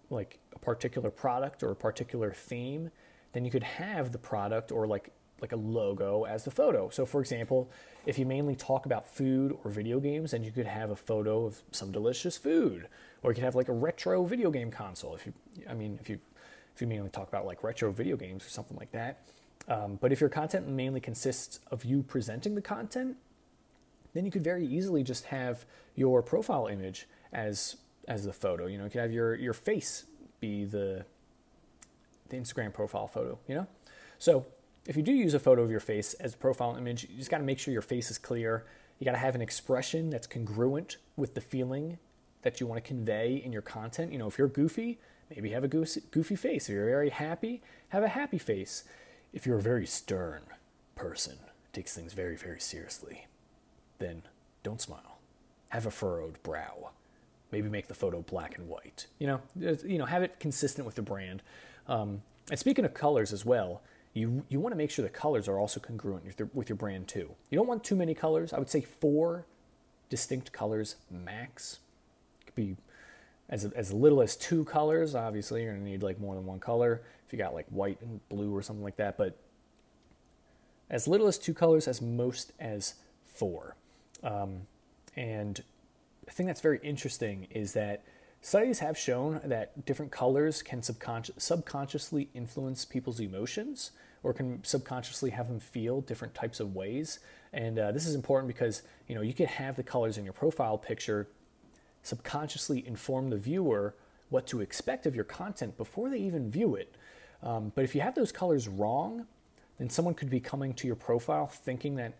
like 0.09 0.39
a 0.53 0.59
particular 0.59 1.09
product 1.09 1.63
or 1.63 1.71
a 1.71 1.75
particular 1.75 2.33
theme, 2.33 2.91
then 3.31 3.45
you 3.45 3.51
could 3.51 3.63
have 3.63 4.11
the 4.11 4.17
product 4.17 4.73
or 4.73 4.87
like 4.87 5.11
like 5.41 5.51
a 5.51 5.57
logo 5.57 6.23
as 6.23 6.45
the 6.45 6.51
photo. 6.51 6.89
So 6.89 7.05
for 7.05 7.19
example, 7.19 7.69
if 8.05 8.17
you 8.17 8.25
mainly 8.25 8.55
talk 8.55 8.85
about 8.85 9.07
food 9.07 9.57
or 9.63 9.71
video 9.71 9.99
games, 9.99 10.31
then 10.31 10.43
you 10.43 10.51
could 10.51 10.65
have 10.65 10.91
a 10.91 10.95
photo 10.95 11.45
of 11.45 11.61
some 11.71 11.91
delicious 11.91 12.37
food. 12.37 12.87
Or 13.21 13.31
you 13.31 13.35
could 13.35 13.43
have 13.43 13.55
like 13.55 13.67
a 13.67 13.73
retro 13.73 14.23
video 14.23 14.49
game 14.51 14.71
console. 14.71 15.15
If 15.15 15.25
you 15.25 15.33
I 15.69 15.73
mean 15.73 15.97
if 16.01 16.09
you 16.09 16.19
if 16.73 16.81
you 16.81 16.87
mainly 16.87 17.09
talk 17.09 17.27
about 17.27 17.45
like 17.45 17.63
retro 17.63 17.91
video 17.91 18.15
games 18.17 18.45
or 18.45 18.49
something 18.49 18.77
like 18.77 18.91
that. 18.91 19.21
Um, 19.67 19.97
but 19.99 20.11
if 20.11 20.21
your 20.21 20.29
content 20.29 20.67
mainly 20.67 20.99
consists 20.99 21.59
of 21.71 21.85
you 21.85 22.03
presenting 22.03 22.53
the 22.53 22.61
content, 22.61 23.17
then 24.13 24.25
you 24.25 24.31
could 24.31 24.43
very 24.43 24.65
easily 24.65 25.03
just 25.03 25.25
have 25.25 25.65
your 25.95 26.21
profile 26.21 26.67
image 26.67 27.07
as 27.33 27.77
as 28.07 28.25
the 28.25 28.33
photo. 28.33 28.67
You 28.67 28.77
know, 28.77 28.85
you 28.85 28.89
could 28.89 29.01
have 29.01 29.11
your 29.11 29.35
your 29.35 29.53
face 29.53 30.05
be 30.39 30.65
the 30.65 31.05
the 32.29 32.37
Instagram 32.37 32.73
profile 32.73 33.07
photo. 33.07 33.37
You 33.47 33.55
know, 33.55 33.67
so 34.17 34.45
if 34.87 34.95
you 34.95 35.03
do 35.03 35.11
use 35.11 35.33
a 35.33 35.39
photo 35.39 35.63
of 35.63 35.71
your 35.71 35.79
face 35.79 36.13
as 36.15 36.33
a 36.33 36.37
profile 36.37 36.75
image, 36.75 37.07
you 37.09 37.17
just 37.17 37.31
got 37.31 37.39
to 37.39 37.43
make 37.43 37.59
sure 37.59 37.71
your 37.71 37.81
face 37.81 38.11
is 38.11 38.17
clear. 38.17 38.65
You 38.99 39.05
got 39.05 39.13
to 39.13 39.17
have 39.17 39.35
an 39.35 39.41
expression 39.41 40.09
that's 40.09 40.27
congruent 40.27 40.97
with 41.15 41.33
the 41.33 41.41
feeling 41.41 41.97
that 42.43 42.59
you 42.59 42.67
want 42.67 42.83
to 42.83 42.87
convey 42.87 43.41
in 43.43 43.51
your 43.51 43.63
content. 43.63 44.11
You 44.11 44.19
know, 44.19 44.27
if 44.27 44.37
you're 44.37 44.47
goofy, 44.47 44.99
maybe 45.29 45.49
have 45.51 45.63
a 45.63 45.67
goofy 45.67 46.35
face. 46.35 46.69
If 46.69 46.73
you're 46.75 46.85
very 46.85 47.09
happy, 47.09 47.61
have 47.89 48.03
a 48.03 48.09
happy 48.09 48.37
face. 48.37 48.83
If 49.33 49.45
you're 49.45 49.57
a 49.57 49.61
very 49.61 49.87
stern 49.87 50.43
person, 50.95 51.37
takes 51.73 51.93
things 51.93 52.13
very, 52.13 52.37
very 52.37 52.59
seriously, 52.59 53.25
then 53.99 54.21
don't 54.63 54.79
smile. 54.79 55.17
Have 55.69 55.85
a 55.85 55.91
furrowed 55.91 56.41
brow. 56.43 56.91
Maybe 57.51 57.67
make 57.69 57.87
the 57.87 57.93
photo 57.93 58.21
black 58.21 58.57
and 58.57 58.67
white. 58.67 59.07
You 59.19 59.27
know, 59.27 59.41
you 59.55 59.97
know, 59.97 60.05
have 60.05 60.23
it 60.23 60.39
consistent 60.39 60.85
with 60.85 60.95
the 60.95 61.01
brand. 61.01 61.41
Um, 61.87 62.21
and 62.49 62.59
speaking 62.59 62.85
of 62.85 62.93
colors 62.93 63.33
as 63.33 63.45
well, 63.45 63.81
you, 64.15 64.45
you 64.47 64.61
want 64.61 64.71
to 64.71 64.77
make 64.77 64.89
sure 64.89 65.03
the 65.03 65.09
colors 65.09 65.47
are 65.49 65.59
also 65.59 65.79
congruent 65.79 66.25
with 66.25 66.39
your, 66.39 66.49
with 66.53 66.69
your 66.69 66.77
brand 66.77 67.07
too. 67.07 67.35
You 67.49 67.57
don't 67.57 67.67
want 67.67 67.83
too 67.83 67.97
many 67.97 68.15
colors. 68.15 68.53
I 68.53 68.59
would 68.59 68.69
say 68.69 68.79
four 68.81 69.45
distinct 70.09 70.53
colors 70.53 70.95
max. 71.11 71.79
It 72.39 72.45
could 72.45 72.55
be 72.55 72.77
as, 73.49 73.65
as 73.65 73.91
little 73.91 74.21
as 74.21 74.37
two 74.37 74.63
colors. 74.63 75.15
Obviously, 75.15 75.63
you're 75.63 75.73
going 75.73 75.83
to 75.83 75.91
need 75.91 76.01
like 76.01 76.17
more 76.17 76.33
than 76.33 76.45
one 76.45 76.61
color 76.61 77.01
if 77.27 77.33
you 77.33 77.37
got 77.37 77.53
like 77.53 77.67
white 77.67 77.99
and 78.01 78.21
blue 78.29 78.55
or 78.55 78.61
something 78.61 78.83
like 78.83 78.95
that. 78.95 79.17
But 79.17 79.37
as 80.89 81.09
little 81.09 81.27
as 81.27 81.37
two 81.37 81.53
colors, 81.53 81.85
as 81.85 82.01
most 82.01 82.53
as 82.57 82.95
four. 83.25 83.75
Um, 84.23 84.61
and 85.17 85.61
the 86.25 86.31
thing 86.31 86.45
that's 86.45 86.61
very 86.61 86.79
interesting 86.83 87.47
is 87.51 87.73
that 87.73 88.05
Studies 88.45 88.77
have 88.77 88.95
shown 88.95 89.41
that 89.43 89.87
different 89.87 90.11
colors 90.11 90.61
can 90.61 90.83
subconsciously 90.83 92.29
influence 92.35 92.85
people's 92.85 93.19
emotions 93.19 93.89
or 94.21 94.33
can 94.33 94.63
subconsciously 94.63 95.31
have 95.31 95.47
them 95.47 95.59
feel 95.59 96.01
different 96.01 96.35
types 96.35 96.59
of 96.59 96.75
ways. 96.75 97.17
And 97.53 97.79
uh, 97.79 97.91
this 97.91 98.05
is 98.05 98.13
important 98.13 98.47
because 98.47 98.83
you 99.07 99.15
know 99.15 99.21
you 99.21 99.33
can 99.33 99.47
have 99.47 99.75
the 99.75 99.81
colors 99.81 100.19
in 100.19 100.25
your 100.25 100.33
profile 100.33 100.77
picture 100.77 101.27
subconsciously 102.03 102.85
inform 102.85 103.31
the 103.31 103.37
viewer 103.37 103.95
what 104.29 104.45
to 104.45 104.61
expect 104.61 105.07
of 105.07 105.15
your 105.15 105.23
content 105.23 105.75
before 105.75 106.11
they 106.11 106.19
even 106.19 106.51
view 106.51 106.75
it. 106.75 106.93
Um, 107.41 107.71
but 107.73 107.83
if 107.83 107.95
you 107.95 108.01
have 108.01 108.13
those 108.13 108.31
colors 108.31 108.67
wrong, 108.67 109.25
then 109.79 109.89
someone 109.89 110.13
could 110.13 110.29
be 110.29 110.39
coming 110.39 110.75
to 110.75 110.85
your 110.85 110.95
profile 110.95 111.47
thinking 111.47 111.95
that 111.95 112.13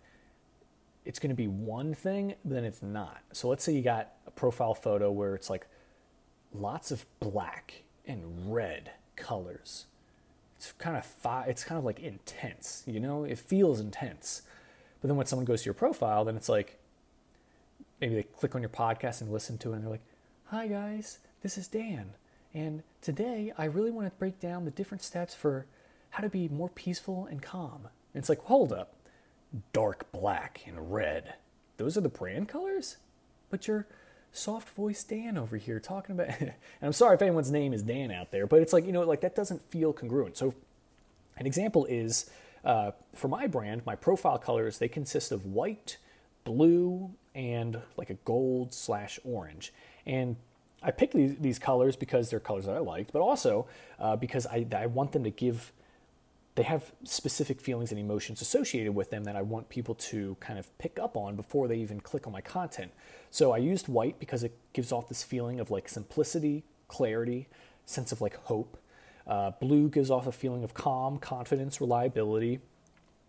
it's 1.06 1.20
going 1.20 1.30
to 1.30 1.36
be 1.36 1.48
one 1.48 1.94
thing, 1.94 2.34
then 2.44 2.64
it's 2.64 2.82
not. 2.82 3.22
So 3.32 3.48
let's 3.48 3.64
say 3.64 3.74
you 3.74 3.84
got 3.84 4.14
a 4.26 4.32
profile 4.32 4.74
photo 4.74 5.12
where 5.12 5.36
it's 5.36 5.52
like 5.52 5.68
lots 6.60 6.92
of 6.92 7.06
black 7.20 7.84
and 8.08 8.54
red 8.54 8.92
colors. 9.16 9.86
It's 10.58 10.72
kind 10.74 10.98
of 10.98 11.06
fi- 11.06 11.46
it's 11.46 11.64
kind 11.64 11.78
of 11.78 11.86
like 11.86 12.00
intense, 12.00 12.84
you 12.86 13.00
know? 13.00 13.24
It 13.24 13.40
feels 13.40 13.80
intense. 13.80 14.42
But 15.02 15.10
then 15.10 15.18
when 15.18 15.28
someone 15.28 15.46
goes 15.46 15.62
to 15.62 15.66
your 15.66 15.74
profile, 15.74 16.26
then 16.26 16.36
it's 16.36 16.50
like 16.50 16.80
maybe 18.02 18.16
they 18.16 18.24
click 18.24 18.56
on 18.56 18.62
your 18.62 18.70
podcast 18.70 19.22
and 19.22 19.32
listen 19.32 19.58
to 19.60 19.72
it 19.72 19.76
and 19.76 19.84
they're 19.84 19.92
like, 19.92 20.06
"Hi 20.46 20.68
guys, 20.68 21.20
this 21.42 21.58
is 21.58 21.68
Dan, 21.68 22.14
and 22.54 22.84
today 23.02 23.54
I 23.58 23.66
really 23.66 23.92
want 23.92 24.08
to 24.12 24.20
break 24.20 24.40
down 24.40 24.66
the 24.66 24.72
different 24.72 25.04
steps 25.04 25.36
for 25.36 25.66
how 26.12 26.24
to 26.24 26.30
be 26.30 26.48
more 26.48 26.70
peaceful 26.70 27.28
and 27.30 27.42
calm." 27.42 27.90
And 28.14 28.22
it's 28.22 28.30
like, 28.30 28.42
"Hold 28.44 28.72
up. 28.74 28.94
Dark 29.74 30.12
black 30.12 30.64
and 30.66 30.92
red. 30.92 31.36
Those 31.78 31.98
are 31.98 32.02
the 32.02 32.10
brand 32.10 32.50
colors? 32.50 32.98
But 33.50 33.68
you're 33.68 33.86
soft 34.36 34.70
voice 34.70 35.04
Dan 35.04 35.38
over 35.38 35.58
here 35.58 35.80
talking 35.80 36.14
about. 36.14 36.28
and 36.40 36.54
I'm 36.82 36.94
sorry 36.94 37.16
if 37.16 37.22
anyone's 37.22 37.52
name 37.52 37.74
is 37.74 37.82
Dan 37.84 38.12
out 38.12 38.32
there, 38.32 38.46
but 38.48 38.62
it's 38.62 38.74
like, 38.74 38.86
you 38.86 38.92
know, 38.92 39.02
like 39.02 39.22
that 39.22 39.36
doesn't 39.36 39.62
feel 39.72 39.94
congruent. 39.94 40.38
So, 40.38 40.54
an 41.38 41.46
example 41.46 41.86
is 41.86 42.30
uh, 42.64 42.92
for 43.14 43.28
my 43.28 43.48
brand, 43.48 43.86
my 43.86 43.96
profile 43.96 44.38
colors, 44.38 44.78
they 44.78 44.88
consist 44.88 45.32
of 45.32 45.46
white, 45.46 45.98
blue, 46.44 47.12
and 47.34 47.82
like 47.98 48.10
a 48.10 48.14
gold 48.14 48.74
slash 48.74 49.20
orange. 49.24 49.74
And 50.06 50.38
I 50.82 50.92
picked 50.92 51.14
these, 51.14 51.36
these 51.38 51.60
colors 51.60 51.96
because 51.96 52.30
they're 52.30 52.40
colors 52.40 52.66
that 52.66 52.76
I 52.76 52.80
liked, 52.80 53.12
but 53.12 53.22
also 53.22 53.68
uh, 54.00 54.16
because 54.16 54.46
I, 54.48 54.66
I 54.76 54.86
want 54.86 55.12
them 55.12 55.24
to 55.24 55.30
give 55.30 55.72
they 56.56 56.64
have 56.64 56.94
specific 57.04 57.60
feelings 57.60 57.92
and 57.92 58.00
emotions 58.00 58.42
associated 58.42 58.96
with 58.96 59.10
them 59.10 59.26
that 59.26 59.36
I 59.36 59.42
want 59.42 59.68
people 59.68 59.94
to 59.96 60.38
kind 60.40 60.58
of 60.58 60.76
pick 60.78 60.98
up 60.98 61.18
on 61.18 61.36
before 61.36 61.68
they 61.68 61.76
even 61.78 62.00
click 62.00 62.26
on 62.26 62.34
my 62.34 62.42
content. 62.42 62.92
So 63.30 63.52
I 63.52 63.58
used 63.58 63.90
white 63.90 64.20
because 64.20 64.44
it 64.44 64.58
gives 64.72 64.94
off 64.94 65.10
this 65.10 65.22
feeling 65.22 65.60
of 65.60 65.70
like 65.70 65.90
simplicity, 65.90 66.64
clarity, 66.88 67.48
sense 67.86 68.14
of 68.14 68.22
like 68.22 68.36
hope. 68.36 68.78
Uh, 69.28 69.52
blue 69.60 69.90
gives 69.90 70.10
off 70.10 70.28
a 70.28 70.32
feeling 70.32 70.64
of 70.64 70.74
calm, 70.74 71.18
confidence, 71.18 71.82
reliability. 71.82 72.60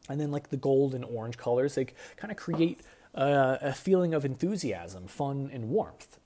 And 0.08 0.20
then, 0.20 0.30
like 0.30 0.50
the 0.50 0.56
gold 0.56 0.94
and 0.94 1.04
orange 1.04 1.36
colors, 1.36 1.74
they 1.74 1.86
kind 2.16 2.30
of 2.30 2.36
create 2.36 2.80
a, 3.14 3.58
a 3.60 3.72
feeling 3.72 4.14
of 4.14 4.24
enthusiasm, 4.24 5.08
fun, 5.08 5.50
and 5.52 5.68
warmth. 5.68 6.18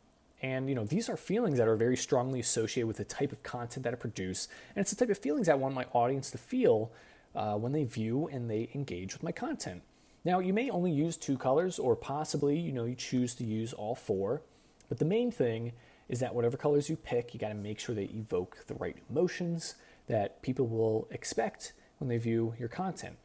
And 0.43 0.69
you 0.69 0.75
know, 0.75 0.85
these 0.85 1.09
are 1.09 1.17
feelings 1.17 1.59
that 1.59 1.69
are 1.69 1.77
very 1.77 1.97
strongly 1.97 2.41
associated 2.41 2.87
with 2.87 2.97
the 2.97 3.05
type 3.05 3.33
of 3.33 3.43
content 3.43 3.85
that 3.85 3.93
I 3.93 3.97
produce, 3.97 4.49
and 4.75 4.83
it's 4.83 4.91
the 4.91 4.97
type 4.97 5.11
of 5.11 5.19
feelings 5.19 5.49
I 5.49 5.55
want 5.55 5.75
my 5.75 5.87
audience 5.93 6.31
to 6.31 6.39
feel 6.39 6.91
uh, 7.35 7.55
when 7.57 7.73
they 7.73 7.85
view 7.85 8.29
and 8.33 8.51
they 8.51 8.71
engage 8.75 9.13
with 9.13 9.23
my 9.23 9.33
content. 9.33 9.83
Now, 10.25 10.39
you 10.39 10.53
may 10.53 10.69
only 10.71 10.93
use 10.93 11.17
two 11.17 11.39
colors, 11.39 11.79
or 11.79 11.97
possibly, 11.97 12.59
you 12.59 12.73
know, 12.73 12.85
you 12.85 12.95
choose 12.95 13.35
to 13.37 13.45
use 13.45 13.73
all 13.73 13.95
four. 13.95 14.43
But 14.89 14.99
the 14.99 15.05
main 15.05 15.31
thing 15.31 15.73
is 16.09 16.21
that 16.21 16.35
whatever 16.35 16.57
colors 16.57 16.91
you 16.91 16.97
pick, 16.97 17.33
you 17.33 17.41
got 17.41 17.49
to 17.49 17.55
make 17.55 17.79
sure 17.79 17.95
they 17.95 18.05
evoke 18.05 18.67
the 18.67 18.75
right 18.75 18.97
emotions 19.09 19.77
that 20.09 20.43
people 20.43 20.67
will 20.67 21.09
expect 21.11 21.73
when 21.99 22.09
they 22.09 22.19
view 22.19 22.55
your 22.59 22.69
content. 22.69 23.17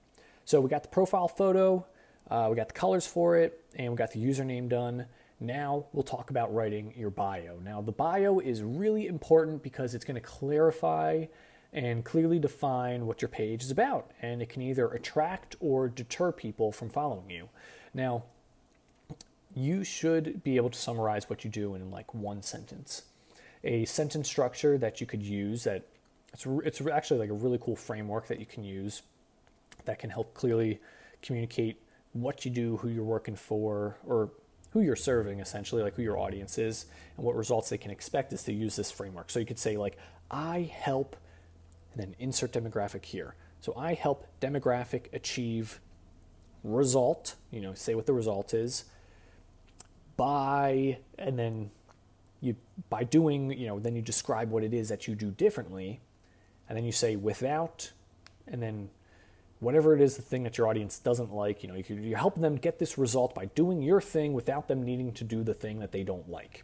So 0.46 0.62
we 0.62 0.70
got 0.70 0.84
the 0.84 0.90
profile 0.90 1.28
photo, 1.28 1.86
uh, 2.30 2.48
we 2.50 2.56
got 2.56 2.68
the 2.68 2.74
colors 2.74 3.08
for 3.08 3.36
it, 3.36 3.66
and 3.76 3.92
we 3.92 3.98
got 3.98 4.12
the 4.12 4.24
username 4.24 4.70
done. 4.70 5.08
Now 5.40 5.86
we'll 5.92 6.04
talk 6.04 6.30
about 6.30 6.54
writing 6.54 6.94
your 6.96 7.10
bio. 7.10 7.60
Now, 7.64 7.82
the 7.82 7.92
bio 7.92 8.40
is 8.40 8.64
really 8.64 9.08
important 9.08 9.64
because 9.64 9.94
it's 9.94 10.06
going 10.06 10.16
to 10.16 10.22
clarify 10.22 11.26
and 11.74 12.06
clearly 12.06 12.40
define 12.40 13.06
what 13.06 13.22
your 13.22 13.28
page 13.28 13.62
is 13.62 13.70
about, 13.70 14.12
and 14.22 14.42
it 14.42 14.48
can 14.48 14.62
either 14.62 14.88
attract 14.88 15.58
or 15.60 15.90
deter 15.90 16.32
people 16.32 16.72
from 16.72 16.90
following 16.90 17.30
you. 17.30 17.50
Now, 17.94 18.24
you 19.54 19.84
should 19.84 20.44
be 20.44 20.56
able 20.56 20.70
to 20.70 20.78
summarize 20.78 21.30
what 21.30 21.44
you 21.44 21.50
do 21.50 21.76
in 21.76 21.92
like 21.92 22.14
one 22.14 22.42
sentence. 22.42 23.04
A 23.64 23.84
sentence 23.86 24.28
structure 24.28 24.78
that 24.78 25.02
you 25.02 25.08
could 25.08 25.22
use 25.22 25.66
that 25.66 25.84
it's, 26.34 26.46
it's 26.64 26.82
actually 26.88 27.20
like 27.20 27.30
a 27.30 27.34
really 27.34 27.58
cool 27.62 27.76
framework 27.76 28.28
that 28.28 28.40
you 28.40 28.46
can 28.46 28.64
use 28.64 29.02
that 29.86 30.00
can 30.00 30.10
help 30.10 30.34
clearly 30.34 30.80
communicate 31.22 31.78
what 32.14 32.46
you 32.46 32.52
do, 32.52 32.78
who 32.78 32.90
you're 32.90 33.04
working 33.04 33.36
for, 33.36 33.98
or 34.06 34.30
who 34.76 34.82
you're 34.82 34.98
serving 34.98 35.40
essentially, 35.40 35.82
like 35.82 35.96
who 35.96 36.02
your 36.02 36.20
audience 36.20 36.58
is, 36.58 36.88
and 37.16 37.26
what 37.26 37.34
results 37.34 37.70
they 37.70 37.78
can 37.78 37.92
expect 37.92 38.34
is 38.34 38.44
to 38.44 38.52
use 38.52 38.76
this 38.76 38.92
framework. 38.92 39.32
So 39.32 39.40
you 39.40 39.46
could 39.46 39.58
say, 39.58 39.78
like, 39.78 39.98
I 40.30 40.70
help, 40.70 41.16
and 41.94 42.02
then 42.02 42.14
insert 42.20 42.52
demographic 42.52 43.06
here. 43.06 43.36
So 43.62 43.74
I 43.78 43.94
help 43.94 44.28
demographic 44.42 45.06
achieve 45.14 45.80
result, 46.62 47.36
you 47.52 47.62
know, 47.62 47.74
say 47.74 47.96
what 47.96 48.06
the 48.06 48.12
result 48.12 48.54
is, 48.54 48.84
by, 50.18 50.98
and 51.18 51.40
then 51.40 51.72
you, 52.42 52.58
by 52.90 53.06
doing, 53.06 53.58
you 53.58 53.68
know, 53.68 53.80
then 53.80 53.96
you 53.96 54.02
describe 54.02 54.52
what 54.52 54.62
it 54.62 54.74
is 54.74 54.90
that 54.90 55.08
you 55.08 55.16
do 55.16 55.32
differently, 55.32 56.02
and 56.68 56.78
then 56.78 56.84
you 56.84 56.92
say 56.92 57.16
without, 57.16 57.94
and 58.46 58.62
then 58.62 58.90
whatever 59.60 59.96
it 59.96 60.02
is 60.02 60.16
the 60.16 60.22
thing 60.22 60.44
that 60.44 60.58
your 60.58 60.68
audience 60.68 61.00
doesn't 61.00 61.34
like 61.34 61.64
you 61.64 61.70
know 61.70 61.76
you're 61.76 62.18
helping 62.18 62.42
them 62.42 62.56
get 62.56 62.80
this 62.80 62.98
result 62.98 63.34
by 63.34 63.46
doing 63.46 63.82
your 63.82 64.02
thing 64.02 64.34
without 64.34 64.68
them 64.68 64.84
needing 64.84 65.12
to 65.14 65.24
do 65.24 65.44
the 65.44 65.54
thing 65.54 65.80
that 65.80 65.92
they 65.92 66.04
don't 66.04 66.30
like. 66.30 66.64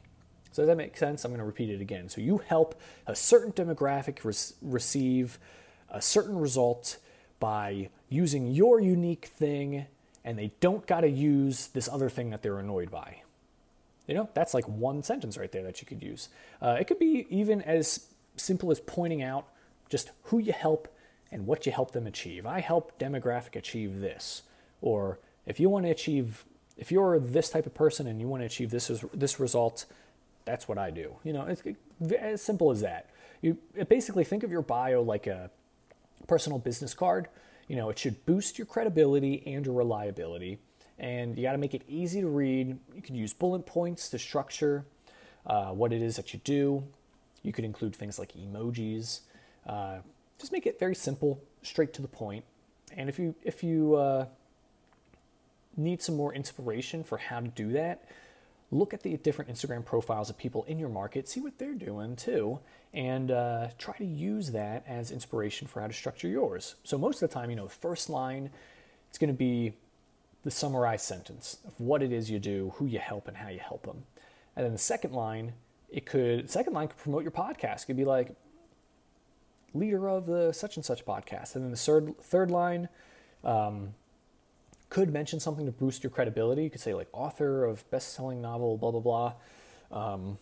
So 0.52 0.64
does 0.64 0.68
that 0.68 0.78
make 0.78 0.98
sense? 0.98 1.24
I'm 1.24 1.32
going 1.32 1.40
to 1.40 1.46
repeat 1.46 1.70
it 1.70 1.80
again. 1.80 2.10
So 2.10 2.20
you 2.20 2.40
help 2.40 2.80
a 3.08 3.16
certain 3.16 3.54
demographic 3.54 4.26
re- 4.26 4.70
receive 4.70 5.40
a 5.90 6.02
certain 6.02 6.38
result 6.38 6.98
by 7.40 7.90
using 8.10 8.48
your 8.48 8.82
unique 8.82 9.28
thing 9.28 9.86
and 10.24 10.38
they 10.38 10.52
don't 10.60 10.86
got 10.86 11.02
to 11.02 11.10
use 11.10 11.68
this 11.68 11.88
other 11.88 12.10
thing 12.10 12.30
that 12.32 12.42
they're 12.42 12.60
annoyed 12.60 12.92
by. 12.92 13.22
You 14.08 14.16
know 14.16 14.30
that's 14.34 14.54
like 14.54 14.68
one 14.68 15.04
sentence 15.04 15.38
right 15.38 15.52
there 15.52 15.64
that 15.64 15.82
you 15.82 15.88
could 15.88 16.04
use. 16.04 16.28
Uh, 16.62 16.78
it 16.80 16.86
could 16.86 17.00
be 17.00 17.26
even 17.30 17.62
as 17.62 18.08
simple 18.36 18.72
as 18.72 18.80
pointing 18.82 19.22
out 19.22 19.48
just 19.90 20.12
who 20.24 20.40
you 20.40 20.52
help 20.54 20.88
and 21.32 21.48
what 21.48 21.66
you 21.66 21.72
help 21.72 21.92
them 21.92 22.08
achieve. 22.08 22.46
I 22.46 22.60
help 22.60 22.98
demographic 23.00 23.56
achieve 23.56 24.02
this. 24.02 24.44
Or 24.82 25.20
if 25.46 25.60
you 25.60 25.70
want 25.70 25.86
to 25.86 25.92
achieve, 25.92 26.46
if 26.78 26.92
you're 26.92 27.20
this 27.20 27.50
type 27.50 27.66
of 27.66 27.74
person 27.74 28.08
and 28.08 28.20
you 28.20 28.28
want 28.28 28.42
to 28.42 28.46
achieve 28.46 28.72
this 28.72 28.92
this 29.14 29.40
result, 29.40 29.86
that's 30.46 30.68
what 30.68 30.78
I 30.78 30.92
do. 30.92 31.16
You 31.24 31.34
know, 31.34 31.46
it's 31.46 31.64
as 32.20 32.42
simple 32.42 32.72
as 32.72 32.82
that. 32.82 33.10
You 33.42 33.58
basically 33.88 34.24
think 34.24 34.44
of 34.44 34.52
your 34.52 34.62
bio 34.62 35.02
like 35.02 35.28
a 35.28 35.50
personal 36.28 36.60
business 36.60 36.94
card. 36.94 37.28
You 37.68 37.76
know, 37.76 37.90
it 37.90 37.98
should 37.98 38.26
boost 38.26 38.58
your 38.58 38.66
credibility 38.66 39.44
and 39.46 39.66
your 39.66 39.76
reliability. 39.76 40.60
And 41.00 41.38
you 41.38 41.44
got 41.44 41.54
to 41.54 41.58
make 41.58 41.74
it 41.74 41.84
easy 41.88 42.22
to 42.22 42.28
read. 42.28 42.78
You 42.94 43.02
can 43.02 43.16
use 43.16 43.34
bullet 43.34 43.66
points 43.66 44.10
to 44.10 44.20
structure 44.20 44.86
uh, 45.46 45.72
what 45.72 45.92
it 45.94 46.02
is 46.02 46.16
that 46.18 46.34
you 46.34 46.40
do. 46.44 46.84
You 47.42 47.52
could 47.52 47.66
include 47.66 47.96
things 47.96 48.20
like 48.20 48.34
emojis. 48.34 49.22
Uh, 49.66 50.00
just 50.42 50.52
make 50.52 50.66
it 50.66 50.80
very 50.80 50.96
simple, 50.96 51.42
straight 51.62 51.94
to 51.94 52.02
the 52.02 52.08
point. 52.08 52.44
And 52.98 53.08
if 53.08 53.18
you 53.18 53.36
if 53.44 53.64
you 53.64 53.96
uh, 53.96 54.26
need 55.78 56.02
some 56.02 56.16
more 56.16 56.34
inspiration 56.34 57.04
for 57.04 57.18
how 57.18 57.40
to 57.40 57.48
do 57.48 57.72
that, 57.72 58.04
look 58.72 58.94
at 58.94 59.04
the 59.04 59.16
different 59.18 59.52
Instagram 59.52 59.86
profiles 59.86 60.30
of 60.30 60.38
people 60.38 60.64
in 60.66 60.80
your 60.80 60.90
market, 60.90 61.30
see 61.30 61.40
what 61.40 61.58
they're 61.58 61.74
doing 61.74 62.16
too, 62.16 62.60
and 62.94 63.32
uh, 63.32 63.68
try 63.78 63.96
to 63.98 64.06
use 64.06 64.52
that 64.52 64.84
as 64.88 65.12
inspiration 65.12 65.68
for 65.68 65.82
how 65.82 65.88
to 65.88 65.94
structure 65.94 66.28
yours. 66.28 66.76
So 66.84 66.98
most 66.98 67.22
of 67.22 67.30
the 67.30 67.34
time, 67.34 67.50
you 67.50 67.56
know, 67.56 67.68
first 67.68 68.10
line, 68.10 68.50
it's 69.10 69.18
going 69.18 69.32
to 69.32 69.38
be 69.38 69.74
the 70.44 70.52
summarized 70.52 71.06
sentence 71.06 71.58
of 71.68 71.80
what 71.80 72.02
it 72.02 72.12
is 72.12 72.32
you 72.32 72.40
do, 72.40 72.74
who 72.76 72.86
you 72.86 73.00
help, 73.00 73.28
and 73.28 73.38
how 73.38 73.50
you 73.50 73.60
help 73.60 73.86
them. 73.86 74.04
And 74.56 74.66
then 74.66 74.74
the 74.74 74.80
second 74.80 75.14
line, 75.14 75.54
it 75.90 76.06
could 76.06 76.50
second 76.50 76.74
line 76.74 76.88
could 76.88 76.98
promote 76.98 77.24
your 77.24 77.32
podcast. 77.32 77.84
It 77.84 77.86
could 77.88 77.98
be 77.98 78.06
like, 78.06 78.36
leader 79.74 80.10
of 80.10 80.26
the 80.26 80.52
such 80.52 80.76
and 80.76 80.86
such 80.86 81.06
podcast. 81.06 81.56
And 81.56 81.64
then 81.64 81.72
the 81.72 81.78
third, 81.78 82.18
third 82.22 82.52
line 82.52 82.90
um, 83.44 83.94
could 84.90 85.12
mention 85.12 85.40
something 85.40 85.66
to 85.66 85.72
boost 85.72 86.04
your 86.04 86.12
credibility. 86.12 86.64
You 86.64 86.70
could 86.70 86.82
say, 86.82 86.94
like, 86.94 87.08
author 87.14 87.66
of 87.66 87.90
best 87.92 88.14
selling 88.14 88.42
novel, 88.42 88.78
blah, 88.78 88.92
blah, 88.92 89.00
blah. 89.00 89.34
Um, 89.92 90.38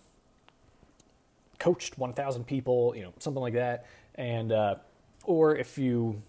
coached 1.59 1.97
1,000 1.97 2.45
people, 2.45 2.93
you 2.95 3.03
know, 3.03 3.13
something 3.19 3.41
like 3.41 3.53
that. 3.53 3.85
And, 4.15 4.51
uh, 4.51 4.75
or 5.23 5.55
if 5.55 5.77
you 5.77 6.21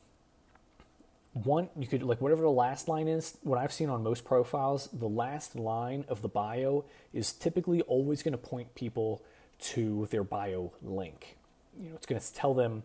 want, 1.33 1.71
you 1.79 1.87
could, 1.87 2.03
like, 2.03 2.21
whatever 2.21 2.43
the 2.43 2.51
last 2.51 2.89
line 2.89 3.09
is, 3.09 3.39
what 3.43 3.59
I've 3.59 3.73
seen 3.73 3.89
on 3.89 4.03
most 4.03 4.25
profiles, 4.25 4.89
the 4.93 5.09
last 5.09 5.57
line 5.57 6.05
of 6.09 6.23
the 6.23 6.29
bio 6.29 6.85
is 7.13 7.33
typically 7.33 7.81
always 7.83 8.23
going 8.23 8.33
to 8.33 8.39
point 8.39 8.75
people 8.75 9.23
to 9.61 10.09
their 10.11 10.25
bio 10.25 10.73
link 10.83 11.37
you 11.81 11.91
know, 11.91 11.97
it's 11.97 12.07
going 12.07 12.21
to 12.21 12.35
tell 12.35 12.55
them 12.55 12.83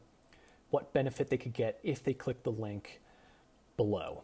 what 0.70 0.94
benefit 0.94 1.30
they 1.30 1.38
could 1.38 1.54
get 1.54 1.80
if 1.84 2.04
they 2.04 2.14
click 2.14 2.44
the 2.44 2.52
link 2.52 3.02
below. 3.78 4.24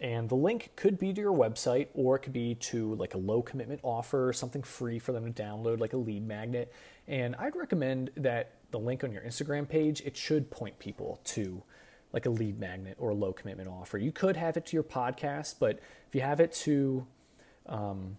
And 0.00 0.28
the 0.28 0.34
link 0.34 0.72
could 0.76 0.98
be 0.98 1.12
to 1.12 1.20
your 1.20 1.32
website 1.32 1.88
or 1.94 2.16
it 2.16 2.20
could 2.20 2.32
be 2.32 2.54
to 2.54 2.94
like 2.96 3.14
a 3.14 3.18
low 3.18 3.40
commitment 3.40 3.80
offer, 3.82 4.32
something 4.32 4.62
free 4.62 4.98
for 4.98 5.12
them 5.12 5.32
to 5.32 5.42
download, 5.42 5.80
like 5.80 5.94
a 5.94 5.96
lead 5.96 6.26
magnet. 6.26 6.72
And 7.08 7.34
I'd 7.36 7.56
recommend 7.56 8.10
that 8.16 8.52
the 8.72 8.78
link 8.78 9.04
on 9.04 9.12
your 9.12 9.22
Instagram 9.22 9.68
page, 9.68 10.02
it 10.04 10.16
should 10.16 10.50
point 10.50 10.78
people 10.78 11.20
to 11.24 11.62
like 12.12 12.26
a 12.26 12.30
lead 12.30 12.58
magnet 12.58 12.96
or 12.98 13.10
a 13.10 13.14
low 13.14 13.32
commitment 13.32 13.68
offer. 13.68 13.96
You 13.96 14.12
could 14.12 14.36
have 14.36 14.56
it 14.56 14.66
to 14.66 14.76
your 14.76 14.84
podcast, 14.84 15.56
but 15.58 15.80
if 16.08 16.14
you 16.14 16.20
have 16.20 16.40
it 16.40 16.52
to 16.52 17.06
um, 17.66 18.18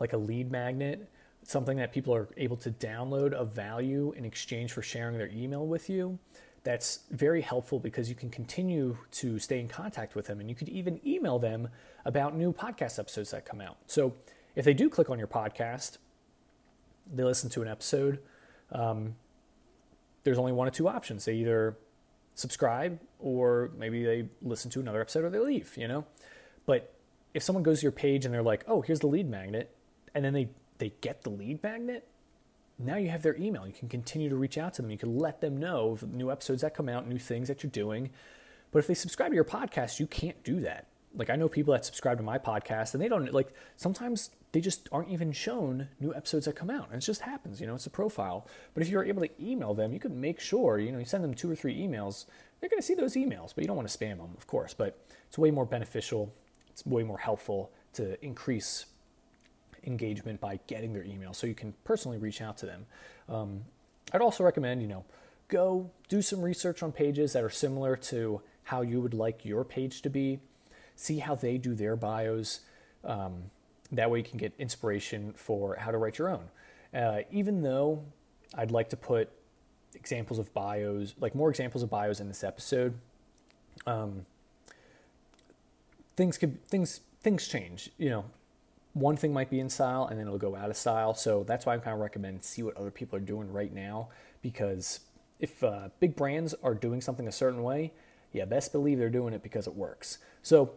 like 0.00 0.12
a 0.12 0.18
lead 0.18 0.50
magnet, 0.50 1.08
something 1.44 1.76
that 1.76 1.92
people 1.92 2.14
are 2.14 2.28
able 2.36 2.56
to 2.56 2.70
download 2.70 3.32
of 3.32 3.52
value 3.52 4.12
in 4.16 4.24
exchange 4.24 4.72
for 4.72 4.82
sharing 4.82 5.16
their 5.18 5.28
email 5.28 5.66
with 5.66 5.88
you, 5.88 6.18
that's 6.64 7.00
very 7.10 7.42
helpful 7.42 7.78
because 7.78 8.08
you 8.08 8.14
can 8.14 8.30
continue 8.30 8.96
to 9.12 9.38
stay 9.38 9.60
in 9.60 9.68
contact 9.68 10.14
with 10.14 10.26
them 10.26 10.40
and 10.40 10.48
you 10.48 10.56
could 10.56 10.70
even 10.70 10.98
email 11.06 11.38
them 11.38 11.68
about 12.06 12.34
new 12.34 12.52
podcast 12.52 12.98
episodes 12.98 13.30
that 13.30 13.44
come 13.44 13.60
out. 13.60 13.76
So 13.86 14.14
if 14.56 14.64
they 14.64 14.72
do 14.72 14.88
click 14.88 15.10
on 15.10 15.18
your 15.18 15.28
podcast, 15.28 15.98
they 17.12 17.22
listen 17.22 17.50
to 17.50 17.62
an 17.62 17.68
episode, 17.68 18.18
um, 18.72 19.14
there's 20.24 20.38
only 20.38 20.52
one 20.52 20.66
or 20.66 20.70
two 20.70 20.88
options. 20.88 21.26
They 21.26 21.34
either 21.34 21.76
subscribe 22.34 22.98
or 23.18 23.70
maybe 23.76 24.02
they 24.02 24.28
listen 24.40 24.70
to 24.70 24.80
another 24.80 25.02
episode 25.02 25.24
or 25.24 25.30
they 25.30 25.38
leave, 25.38 25.76
you 25.76 25.86
know? 25.86 26.06
But 26.64 26.94
if 27.34 27.42
someone 27.42 27.62
goes 27.62 27.80
to 27.80 27.82
your 27.82 27.92
page 27.92 28.24
and 28.24 28.32
they're 28.32 28.42
like, 28.42 28.64
oh, 28.66 28.80
here's 28.80 29.00
the 29.00 29.06
lead 29.06 29.28
magnet, 29.28 29.76
and 30.14 30.24
then 30.24 30.32
they 30.32 30.48
they 30.78 30.92
get 31.00 31.22
the 31.22 31.30
lead 31.30 31.62
magnet, 31.62 32.06
now 32.78 32.96
you 32.96 33.08
have 33.08 33.22
their 33.22 33.36
email. 33.36 33.66
You 33.66 33.72
can 33.72 33.88
continue 33.88 34.28
to 34.28 34.36
reach 34.36 34.58
out 34.58 34.74
to 34.74 34.82
them. 34.82 34.90
You 34.90 34.98
can 34.98 35.16
let 35.16 35.40
them 35.40 35.56
know 35.56 35.90
of 35.90 36.12
new 36.12 36.30
episodes 36.30 36.62
that 36.62 36.74
come 36.74 36.88
out, 36.88 37.06
new 37.06 37.18
things 37.18 37.48
that 37.48 37.62
you're 37.62 37.70
doing. 37.70 38.10
But 38.72 38.80
if 38.80 38.86
they 38.86 38.94
subscribe 38.94 39.30
to 39.30 39.34
your 39.36 39.44
podcast, 39.44 40.00
you 40.00 40.06
can't 40.06 40.42
do 40.42 40.60
that. 40.60 40.88
Like 41.16 41.30
I 41.30 41.36
know 41.36 41.48
people 41.48 41.72
that 41.72 41.84
subscribe 41.84 42.18
to 42.18 42.24
my 42.24 42.38
podcast 42.38 42.92
and 42.92 43.02
they 43.02 43.08
don't 43.08 43.32
like 43.32 43.54
sometimes 43.76 44.30
they 44.50 44.60
just 44.60 44.88
aren't 44.90 45.10
even 45.10 45.32
shown 45.32 45.88
new 46.00 46.12
episodes 46.12 46.46
that 46.46 46.56
come 46.56 46.70
out. 46.70 46.88
And 46.90 47.00
it 47.00 47.06
just 47.06 47.20
happens, 47.20 47.60
you 47.60 47.68
know, 47.68 47.74
it's 47.74 47.86
a 47.86 47.90
profile. 47.90 48.48
But 48.72 48.82
if 48.82 48.88
you're 48.88 49.04
able 49.04 49.22
to 49.22 49.30
email 49.40 49.74
them, 49.74 49.92
you 49.92 50.00
can 50.00 50.20
make 50.20 50.40
sure, 50.40 50.78
you 50.78 50.90
know, 50.90 50.98
you 50.98 51.04
send 51.04 51.22
them 51.22 51.34
two 51.34 51.50
or 51.50 51.54
three 51.54 51.76
emails, 51.76 52.26
they're 52.60 52.68
going 52.70 52.80
to 52.80 52.86
see 52.86 52.94
those 52.94 53.14
emails, 53.14 53.54
but 53.54 53.62
you 53.62 53.68
don't 53.68 53.76
want 53.76 53.88
to 53.88 53.96
spam 53.96 54.16
them, 54.16 54.30
of 54.36 54.46
course. 54.48 54.74
But 54.74 54.98
it's 55.28 55.38
way 55.38 55.52
more 55.52 55.66
beneficial, 55.66 56.32
it's 56.70 56.84
way 56.84 57.04
more 57.04 57.18
helpful 57.18 57.70
to 57.94 58.22
increase 58.24 58.86
engagement 59.86 60.40
by 60.40 60.60
getting 60.66 60.92
their 60.92 61.04
email 61.04 61.32
so 61.32 61.46
you 61.46 61.54
can 61.54 61.74
personally 61.84 62.18
reach 62.18 62.40
out 62.40 62.56
to 62.58 62.66
them. 62.66 62.86
Um, 63.28 63.64
I'd 64.12 64.20
also 64.20 64.44
recommend, 64.44 64.82
you 64.82 64.88
know, 64.88 65.04
go 65.48 65.90
do 66.08 66.22
some 66.22 66.40
research 66.40 66.82
on 66.82 66.92
pages 66.92 67.32
that 67.32 67.42
are 67.44 67.50
similar 67.50 67.96
to 67.96 68.40
how 68.64 68.82
you 68.82 69.00
would 69.00 69.14
like 69.14 69.44
your 69.44 69.64
page 69.64 70.02
to 70.02 70.10
be. 70.10 70.40
See 70.96 71.18
how 71.18 71.34
they 71.34 71.58
do 71.58 71.74
their 71.74 71.96
bios. 71.96 72.60
Um, 73.04 73.50
that 73.92 74.10
way 74.10 74.18
you 74.18 74.24
can 74.24 74.38
get 74.38 74.52
inspiration 74.58 75.32
for 75.36 75.76
how 75.76 75.90
to 75.90 75.98
write 75.98 76.18
your 76.18 76.28
own. 76.28 76.48
Uh, 76.94 77.22
even 77.30 77.62
though 77.62 78.04
I'd 78.54 78.70
like 78.70 78.88
to 78.90 78.96
put 78.96 79.30
examples 79.94 80.38
of 80.38 80.52
bios, 80.54 81.14
like 81.20 81.34
more 81.34 81.50
examples 81.50 81.82
of 81.82 81.90
bios 81.90 82.20
in 82.20 82.28
this 82.28 82.44
episode, 82.44 82.94
um, 83.86 84.26
things 86.16 86.38
could 86.38 86.64
things 86.66 87.00
things 87.20 87.48
change. 87.48 87.90
You 87.98 88.10
know, 88.10 88.24
one 88.94 89.16
thing 89.16 89.32
might 89.32 89.50
be 89.50 89.60
in 89.60 89.68
style 89.68 90.06
and 90.06 90.18
then 90.18 90.26
it'll 90.26 90.38
go 90.38 90.56
out 90.56 90.70
of 90.70 90.76
style. 90.76 91.14
So 91.14 91.44
that's 91.44 91.66
why 91.66 91.74
I 91.74 91.78
kind 91.78 91.94
of 91.94 92.00
recommend 92.00 92.42
see 92.42 92.62
what 92.62 92.76
other 92.76 92.90
people 92.90 93.16
are 93.16 93.22
doing 93.22 93.52
right 93.52 93.72
now 93.72 94.08
because 94.40 95.00
if 95.40 95.62
uh, 95.62 95.88
big 96.00 96.16
brands 96.16 96.54
are 96.62 96.74
doing 96.74 97.00
something 97.00 97.28
a 97.28 97.32
certain 97.32 97.62
way, 97.62 97.92
yeah, 98.32 98.44
best 98.44 98.72
believe 98.72 98.98
they're 98.98 99.10
doing 99.10 99.34
it 99.34 99.42
because 99.42 99.66
it 99.66 99.74
works. 99.74 100.18
So, 100.42 100.72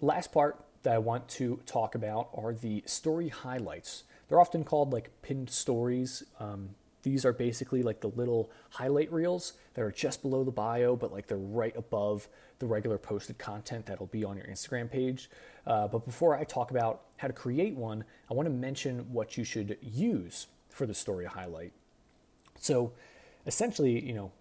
last 0.00 0.32
part 0.32 0.64
that 0.82 0.94
I 0.94 0.98
want 0.98 1.28
to 1.30 1.60
talk 1.66 1.94
about 1.94 2.28
are 2.34 2.52
the 2.52 2.82
story 2.86 3.28
highlights. 3.28 4.04
They're 4.28 4.40
often 4.40 4.64
called 4.64 4.92
like 4.92 5.10
pinned 5.22 5.50
stories. 5.50 6.24
Um, 6.40 6.70
these 7.04 7.24
are 7.24 7.32
basically 7.32 7.82
like 7.82 8.00
the 8.00 8.08
little 8.08 8.50
highlight 8.70 9.12
reels 9.12 9.52
that 9.74 9.82
are 9.82 9.92
just 9.92 10.22
below 10.22 10.42
the 10.42 10.50
bio, 10.50 10.96
but 10.96 11.12
like 11.12 11.28
they're 11.28 11.38
right 11.38 11.76
above 11.76 12.28
the 12.58 12.66
regular 12.66 12.98
posted 12.98 13.38
content 13.38 13.86
that'll 13.86 14.06
be 14.06 14.24
on 14.24 14.36
your 14.36 14.46
Instagram 14.46 14.90
page. 14.90 15.30
Uh, 15.66 15.86
but 15.86 16.04
before 16.04 16.34
I 16.34 16.44
talk 16.44 16.70
about 16.70 17.02
how 17.18 17.28
to 17.28 17.32
create 17.34 17.76
one, 17.76 18.04
I 18.30 18.34
want 18.34 18.46
to 18.46 18.52
mention 18.52 19.12
what 19.12 19.36
you 19.36 19.44
should 19.44 19.76
use 19.80 20.48
for 20.70 20.86
the 20.86 20.94
story 20.94 21.26
highlight. 21.26 21.72
So 22.58 22.92
essentially, 23.46 24.04
you 24.04 24.14
know, 24.14 24.32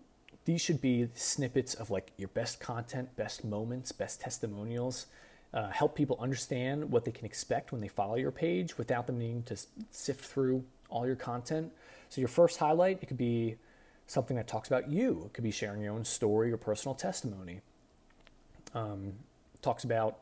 these 0.45 0.61
should 0.61 0.81
be 0.81 1.09
snippets 1.13 1.73
of 1.73 1.91
like 1.91 2.11
your 2.17 2.29
best 2.29 2.59
content, 2.59 3.15
best 3.15 3.43
moments, 3.43 3.91
best 3.91 4.21
testimonials. 4.21 5.07
Uh, 5.53 5.69
help 5.69 5.95
people 5.95 6.17
understand 6.19 6.91
what 6.91 7.05
they 7.05 7.11
can 7.11 7.25
expect 7.25 7.71
when 7.71 7.79
they 7.79 7.87
follow 7.87 8.15
your 8.15 8.31
page 8.31 8.77
without 8.77 9.05
them 9.05 9.19
needing 9.19 9.43
to 9.43 9.55
sift 9.91 10.25
through 10.25 10.63
all 10.93 11.05
your 11.05 11.15
content. 11.15 11.71
So 12.07 12.21
your 12.21 12.27
first 12.29 12.59
highlight, 12.59 12.99
it 13.01 13.07
could 13.07 13.17
be 13.17 13.55
something 14.07 14.37
that 14.37 14.47
talks 14.47 14.69
about 14.69 14.89
you. 14.89 15.23
It 15.25 15.33
could 15.33 15.43
be 15.43 15.51
sharing 15.51 15.81
your 15.81 15.93
own 15.93 16.05
story 16.05 16.51
or 16.51 16.57
personal 16.57 16.93
testimony. 16.93 17.61
Um, 18.73 19.13
talks 19.61 19.83
about 19.83 20.19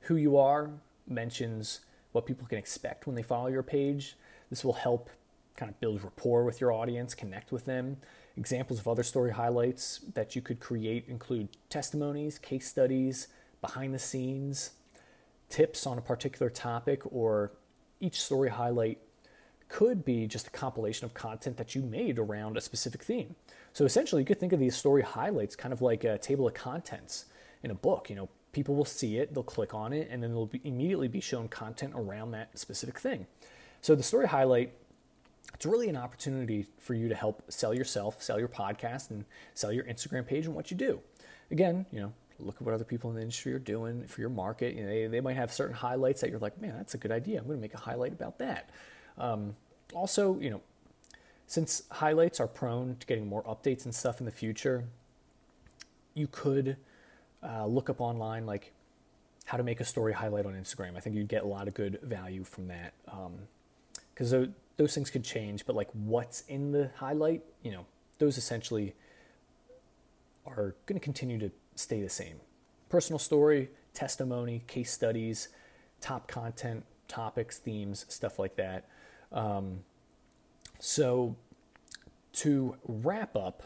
who 0.00 0.16
you 0.16 0.36
are, 0.36 0.70
mentions 1.06 1.80
what 2.10 2.26
people 2.26 2.46
can 2.46 2.58
expect 2.58 3.06
when 3.06 3.14
they 3.14 3.22
follow 3.22 3.46
your 3.46 3.62
page. 3.62 4.16
This 4.50 4.64
will 4.64 4.72
help 4.72 5.08
kind 5.56 5.70
of 5.70 5.80
build 5.80 6.02
rapport 6.02 6.44
with 6.44 6.60
your 6.60 6.72
audience, 6.72 7.14
connect 7.14 7.52
with 7.52 7.64
them. 7.64 7.96
Examples 8.36 8.80
of 8.80 8.88
other 8.88 9.02
story 9.02 9.30
highlights 9.30 10.00
that 10.14 10.34
you 10.34 10.42
could 10.42 10.58
create 10.58 11.04
include 11.08 11.48
testimonies, 11.68 12.38
case 12.38 12.68
studies, 12.68 13.28
behind 13.60 13.94
the 13.94 13.98
scenes, 13.98 14.70
tips 15.48 15.86
on 15.86 15.98
a 15.98 16.00
particular 16.00 16.50
topic, 16.50 17.02
or 17.12 17.52
each 18.00 18.20
story 18.20 18.50
highlight 18.50 18.98
could 19.72 20.04
be 20.04 20.26
just 20.26 20.48
a 20.48 20.50
compilation 20.50 21.06
of 21.06 21.14
content 21.14 21.56
that 21.56 21.74
you 21.74 21.80
made 21.80 22.18
around 22.18 22.58
a 22.58 22.60
specific 22.60 23.02
theme. 23.02 23.34
So 23.72 23.86
essentially, 23.86 24.20
you 24.20 24.26
could 24.26 24.38
think 24.38 24.52
of 24.52 24.60
these 24.60 24.76
story 24.76 25.00
highlights 25.00 25.56
kind 25.56 25.72
of 25.72 25.80
like 25.80 26.04
a 26.04 26.18
table 26.18 26.46
of 26.46 26.52
contents 26.52 27.24
in 27.62 27.70
a 27.70 27.74
book. 27.74 28.10
You 28.10 28.16
know, 28.16 28.28
people 28.52 28.74
will 28.74 28.84
see 28.84 29.16
it, 29.16 29.32
they'll 29.32 29.42
click 29.42 29.72
on 29.72 29.94
it, 29.94 30.08
and 30.10 30.22
then 30.22 30.32
they'll 30.32 30.44
be 30.44 30.60
immediately 30.62 31.08
be 31.08 31.22
shown 31.22 31.48
content 31.48 31.94
around 31.96 32.32
that 32.32 32.58
specific 32.58 32.98
thing. 32.98 33.26
So 33.80 33.94
the 33.94 34.02
story 34.02 34.28
highlight 34.28 34.74
it's 35.54 35.66
really 35.66 35.88
an 35.88 35.96
opportunity 35.96 36.66
for 36.78 36.94
you 36.94 37.08
to 37.08 37.14
help 37.14 37.42
sell 37.50 37.74
yourself, 37.74 38.22
sell 38.22 38.38
your 38.38 38.48
podcast, 38.48 39.10
and 39.10 39.24
sell 39.54 39.72
your 39.72 39.84
Instagram 39.84 40.26
page 40.26 40.46
and 40.46 40.54
what 40.54 40.70
you 40.70 40.76
do. 40.76 41.00
Again, 41.50 41.86
you 41.90 42.00
know, 42.00 42.12
look 42.38 42.56
at 42.56 42.62
what 42.62 42.74
other 42.74 42.84
people 42.84 43.10
in 43.10 43.16
the 43.16 43.22
industry 43.22 43.52
are 43.52 43.58
doing 43.58 44.06
for 44.06 44.20
your 44.20 44.30
market. 44.30 44.74
You 44.74 44.82
know, 44.82 44.88
they, 44.88 45.06
they 45.06 45.20
might 45.20 45.36
have 45.36 45.52
certain 45.52 45.74
highlights 45.74 46.20
that 46.20 46.30
you're 46.30 46.38
like, 46.38 46.60
man, 46.60 46.74
that's 46.76 46.94
a 46.94 46.98
good 46.98 47.12
idea. 47.12 47.38
I'm 47.38 47.46
going 47.46 47.58
to 47.58 47.60
make 47.62 47.74
a 47.74 47.78
highlight 47.78 48.12
about 48.12 48.38
that. 48.38 48.70
Um, 49.18 49.56
also, 49.94 50.38
you 50.40 50.50
know, 50.50 50.60
since 51.46 51.82
highlights 51.90 52.40
are 52.40 52.46
prone 52.46 52.96
to 52.98 53.06
getting 53.06 53.26
more 53.26 53.42
updates 53.44 53.84
and 53.84 53.94
stuff 53.94 54.20
in 54.20 54.26
the 54.26 54.32
future, 54.32 54.84
you 56.14 56.26
could 56.30 56.76
uh, 57.42 57.66
look 57.66 57.90
up 57.90 58.00
online 58.00 58.46
like 58.46 58.72
how 59.44 59.56
to 59.56 59.62
make 59.62 59.80
a 59.80 59.84
story 59.84 60.12
highlight 60.12 60.46
on 60.46 60.54
Instagram. 60.54 60.96
I 60.96 61.00
think 61.00 61.16
you'd 61.16 61.28
get 61.28 61.42
a 61.42 61.46
lot 61.46 61.68
of 61.68 61.74
good 61.74 61.98
value 62.02 62.44
from 62.44 62.68
that 62.68 62.94
because 64.14 64.32
um, 64.32 64.54
those 64.76 64.94
things 64.94 65.10
could 65.10 65.24
change, 65.24 65.66
but 65.66 65.76
like 65.76 65.88
what's 65.92 66.42
in 66.42 66.72
the 66.72 66.90
highlight, 66.96 67.42
you 67.62 67.72
know, 67.72 67.84
those 68.18 68.38
essentially 68.38 68.94
are 70.46 70.74
going 70.86 70.98
to 70.98 71.04
continue 71.04 71.38
to 71.38 71.50
stay 71.74 72.00
the 72.02 72.08
same. 72.08 72.36
Personal 72.88 73.18
story, 73.18 73.70
testimony, 73.94 74.62
case 74.66 74.90
studies, 74.90 75.48
top 76.00 76.28
content, 76.28 76.84
topics, 77.08 77.58
themes, 77.58 78.06
stuff 78.08 78.38
like 78.38 78.56
that. 78.56 78.88
Um, 79.32 79.80
so, 80.78 81.36
to 82.34 82.76
wrap 82.86 83.36
up 83.36 83.62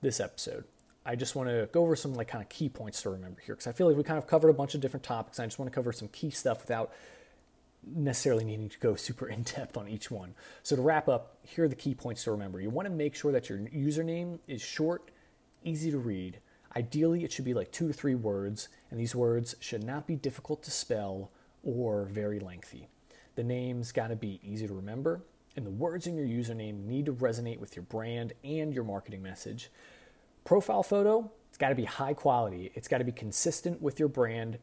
this 0.00 0.20
episode, 0.20 0.64
I 1.04 1.16
just 1.16 1.34
want 1.34 1.48
to 1.48 1.68
go 1.72 1.82
over 1.82 1.96
some 1.96 2.14
like 2.14 2.28
kind 2.28 2.42
of 2.42 2.48
key 2.48 2.68
points 2.68 3.02
to 3.02 3.10
remember 3.10 3.40
here 3.44 3.54
because 3.54 3.66
I 3.66 3.72
feel 3.72 3.88
like 3.88 3.96
we 3.96 4.04
kind 4.04 4.18
of 4.18 4.26
covered 4.26 4.50
a 4.50 4.54
bunch 4.54 4.74
of 4.74 4.80
different 4.80 5.04
topics. 5.04 5.40
I 5.40 5.46
just 5.46 5.58
want 5.58 5.70
to 5.70 5.74
cover 5.74 5.92
some 5.92 6.08
key 6.08 6.30
stuff 6.30 6.62
without 6.62 6.92
necessarily 7.84 8.44
needing 8.44 8.68
to 8.68 8.78
go 8.78 8.94
super 8.96 9.26
in 9.26 9.42
depth 9.42 9.76
on 9.76 9.88
each 9.88 10.10
one. 10.10 10.34
So 10.62 10.76
to 10.76 10.82
wrap 10.82 11.08
up, 11.08 11.36
here 11.42 11.64
are 11.64 11.68
the 11.68 11.74
key 11.74 11.94
points 11.94 12.24
to 12.24 12.30
remember. 12.30 12.60
You 12.60 12.70
want 12.70 12.86
to 12.86 12.94
make 12.94 13.14
sure 13.14 13.32
that 13.32 13.48
your 13.48 13.58
username 13.58 14.38
is 14.46 14.62
short, 14.62 15.10
easy 15.64 15.90
to 15.90 15.98
read. 15.98 16.38
Ideally, 16.76 17.24
it 17.24 17.32
should 17.32 17.44
be 17.44 17.54
like 17.54 17.70
two 17.70 17.88
to 17.88 17.92
three 17.92 18.14
words, 18.14 18.68
and 18.90 18.98
these 18.98 19.14
words 19.14 19.54
should 19.60 19.84
not 19.84 20.06
be 20.06 20.16
difficult 20.16 20.62
to 20.62 20.70
spell 20.70 21.30
or 21.62 22.04
very 22.04 22.40
lengthy. 22.40 22.88
The 23.34 23.44
name's 23.44 23.92
got 23.92 24.08
to 24.08 24.16
be 24.16 24.40
easy 24.42 24.66
to 24.66 24.74
remember, 24.74 25.22
and 25.56 25.64
the 25.64 25.70
words 25.70 26.06
in 26.06 26.16
your 26.16 26.26
username 26.26 26.84
need 26.84 27.06
to 27.06 27.12
resonate 27.12 27.58
with 27.58 27.76
your 27.76 27.84
brand 27.84 28.34
and 28.44 28.74
your 28.74 28.84
marketing 28.84 29.22
message. 29.22 29.70
Profile 30.44 30.82
photo, 30.82 31.30
it's 31.48 31.58
got 31.58 31.70
to 31.70 31.74
be 31.74 31.84
high 31.84 32.14
quality. 32.14 32.72
It's 32.74 32.88
got 32.88 32.98
to 32.98 33.04
be 33.04 33.12
consistent 33.12 33.80
with 33.80 33.98
your 33.98 34.08
brand. 34.08 34.58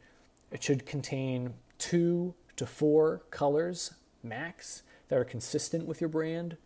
It 0.51 0.63
should 0.63 0.85
contain 0.85 1.53
two 1.77 2.33
to 2.57 2.65
four 2.65 3.23
colors 3.31 3.93
max 4.21 4.83
that 5.07 5.17
are 5.17 5.25
consistent 5.25 5.85
with 5.85 6.01
your 6.01 6.09
brand. 6.09 6.57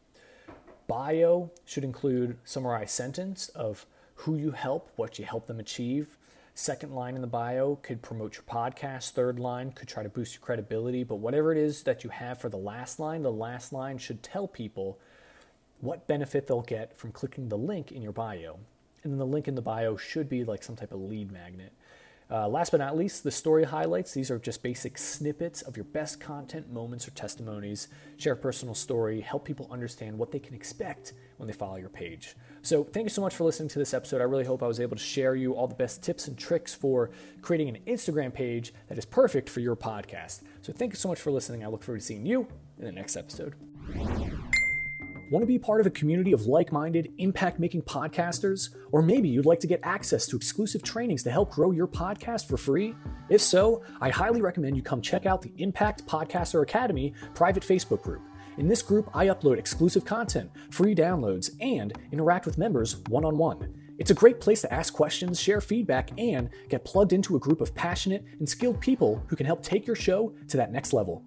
Bio 0.87 1.51
should 1.65 1.83
include 1.83 2.37
summarized 2.43 2.91
sentence 2.91 3.49
of 3.49 3.85
who 4.15 4.35
you 4.35 4.51
help, 4.51 4.91
what 4.95 5.19
you 5.19 5.25
help 5.25 5.47
them 5.47 5.59
achieve. 5.59 6.17
Second 6.55 6.93
line 6.93 7.15
in 7.15 7.21
the 7.21 7.27
bio 7.27 7.79
could 7.81 8.03
promote 8.03 8.35
your 8.35 8.43
podcast. 8.43 9.11
Third 9.11 9.39
line 9.39 9.71
could 9.71 9.87
try 9.87 10.03
to 10.03 10.09
boost 10.09 10.35
your 10.35 10.41
credibility. 10.41 11.03
But 11.03 11.15
whatever 11.15 11.51
it 11.51 11.57
is 11.57 11.83
that 11.83 12.03
you 12.03 12.11
have 12.11 12.39
for 12.39 12.49
the 12.49 12.57
last 12.57 12.99
line, 12.99 13.23
the 13.23 13.31
last 13.31 13.73
line 13.73 13.97
should 13.97 14.21
tell 14.21 14.47
people 14.47 14.99
what 15.81 16.07
benefit 16.07 16.45
they'll 16.45 16.61
get 16.61 16.95
from 16.95 17.11
clicking 17.11 17.49
the 17.49 17.57
link 17.57 17.91
in 17.91 18.03
your 18.03 18.11
bio. 18.11 18.59
And 19.03 19.11
then 19.11 19.19
the 19.19 19.25
link 19.25 19.47
in 19.47 19.55
the 19.55 19.61
bio 19.61 19.97
should 19.97 20.29
be 20.29 20.43
like 20.43 20.63
some 20.63 20.75
type 20.75 20.93
of 20.93 21.01
lead 21.01 21.31
magnet. 21.31 21.73
Uh, 22.34 22.48
last 22.48 22.72
but 22.72 22.80
not 22.80 22.98
least, 22.98 23.24
the 23.24 23.30
story 23.30 23.63
highlights. 23.63 24.12
These 24.12 24.32
are 24.32 24.39
just 24.39 24.63
basic 24.63 24.98
snippets 24.98 25.62
of 25.62 25.78
your 25.78 25.84
best 25.84 26.19
content, 26.19 26.74
moments, 26.74 27.08
or 27.08 27.12
testimonies. 27.12 27.89
Share 28.17 28.34
a 28.34 28.38
personal 28.38 28.74
story, 28.74 29.22
help 29.22 29.46
people 29.46 29.67
understand 29.69 30.17
what 30.17 30.32
they 30.32 30.39
can 30.39 30.56
expect 30.56 31.13
when 31.38 31.46
they 31.46 31.54
follow 31.54 31.76
your 31.76 31.89
page. 31.89 32.36
So, 32.63 32.84
thank 32.84 33.06
you 33.06 33.12
so 33.12 33.22
much 33.22 33.36
for 33.36 33.43
listening 33.43 33.69
to 33.69 33.78
this 33.78 33.93
episode. 33.93 34.19
I 34.19 34.24
really 34.24 34.46
hope 34.46 34.63
I 34.63 34.67
was 34.67 34.80
able 34.80 34.98
to 34.98 35.04
share 35.04 35.36
you 35.36 35.54
all 35.54 35.67
the 35.67 35.76
best 35.76 36.02
tips 36.02 36.28
and 36.28 36.36
tricks 36.36 36.74
for 36.74 37.12
creating 37.43 37.69
an 37.69 37.78
Instagram 37.86 38.34
page 38.34 38.74
that 38.88 38.98
is 38.98 39.06
perfect 39.06 39.48
for 39.48 39.60
your 39.60 39.76
podcast. 39.76 40.41
So, 40.63 40.74
thank 40.74 40.93
you 40.93 40.98
so 40.98 41.10
much 41.10 41.22
for 41.22 41.30
listening. 41.30 41.63
I 41.63 41.67
look 41.67 41.84
forward 41.84 42.00
to 42.00 42.06
seeing 42.06 42.26
you 42.26 42.48
in 42.80 42.86
the 42.86 42.91
next 42.91 43.15
episode. 43.15 43.54
Want 45.34 45.41
to 45.41 45.48
be 45.48 45.58
part 45.58 45.82
of 45.82 45.88
a 45.88 45.89
community 45.89 46.32
of 46.32 46.46
like 46.46 46.72
minded, 46.72 47.12
impact 47.17 47.58
making 47.58 47.82
podcasters? 47.82 48.69
Or 48.91 49.02
maybe 49.02 49.28
you'd 49.28 49.48
like 49.48 49.60
to 49.62 49.67
get 49.67 49.80
access 49.82 50.28
to 50.28 50.36
exclusive 50.36 50.84
trainings 50.84 51.24
to 51.24 51.32
help 51.32 51.50
grow 51.50 51.72
your 51.72 51.88
podcast 51.88 52.48
for 52.48 52.56
free? 52.56 52.93
If 53.30 53.41
so, 53.41 53.82
I 54.00 54.10
highly 54.10 54.41
recommend 54.43 54.78
you 54.78 54.84
come 54.84 55.02
check 55.02 55.26
out 55.26 55.41
the 55.41 55.52
Impact 55.58 56.06
Podcaster 56.06 56.62
Academy 56.62 57.15
private 57.34 57.63
Facebook 57.63 58.04
group. 58.04 58.22
In 58.60 58.67
this 58.67 58.84
group, 58.84 59.10
I 59.15 59.26
upload 59.26 59.58
exclusive 59.58 60.06
content, 60.06 60.52
free 60.69 60.93
downloads, 60.93 61.50
and 61.60 61.98
interact 62.12 62.46
with 62.46 62.60
members 62.60 62.98
one 63.10 63.26
on 63.26 63.36
one. 63.36 63.74
It's 63.98 64.12
a 64.12 64.13
great 64.13 64.39
place 64.39 64.62
to 64.62 64.72
ask 64.72 64.93
questions, 64.93 65.39
share 65.39 65.62
feedback, 65.62 66.12
and 66.19 66.52
get 66.69 66.86
plugged 66.86 67.12
into 67.12 67.36
a 67.36 67.39
group 67.39 67.60
of 67.60 67.74
passionate 67.74 68.24
and 68.38 68.48
skilled 68.48 68.80
people 68.80 69.24
who 69.26 69.36
can 69.36 69.48
help 69.48 69.63
take 69.63 69.88
your 69.88 69.96
show 69.96 70.36
to 70.50 70.58
that 70.58 70.72
next 70.72 70.93
level. 70.93 71.26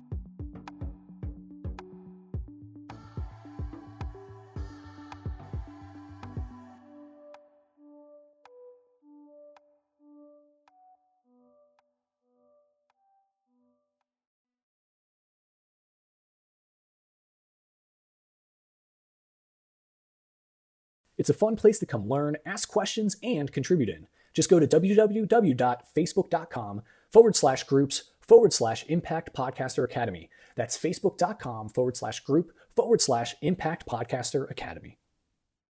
It's 21.18 21.30
a 21.30 21.34
fun 21.34 21.56
place 21.56 21.78
to 21.78 21.86
come 21.86 22.08
learn, 22.08 22.36
ask 22.44 22.68
questions, 22.68 23.16
and 23.22 23.50
contribute 23.52 23.88
in. 23.88 24.06
Just 24.34 24.50
go 24.50 24.60
to 24.60 24.66
www.facebook.com 24.66 26.82
forward 27.10 27.36
slash 27.36 27.64
groups 27.64 28.02
forward 28.20 28.52
slash 28.52 28.84
impact 28.86 29.34
podcaster 29.34 29.82
academy. 29.84 30.28
That's 30.56 30.76
facebook.com 30.76 31.70
forward 31.70 31.96
slash 31.96 32.20
group 32.20 32.52
forward 32.74 33.00
slash 33.00 33.34
impact 33.40 33.86
podcaster 33.86 34.50
academy. 34.50 34.98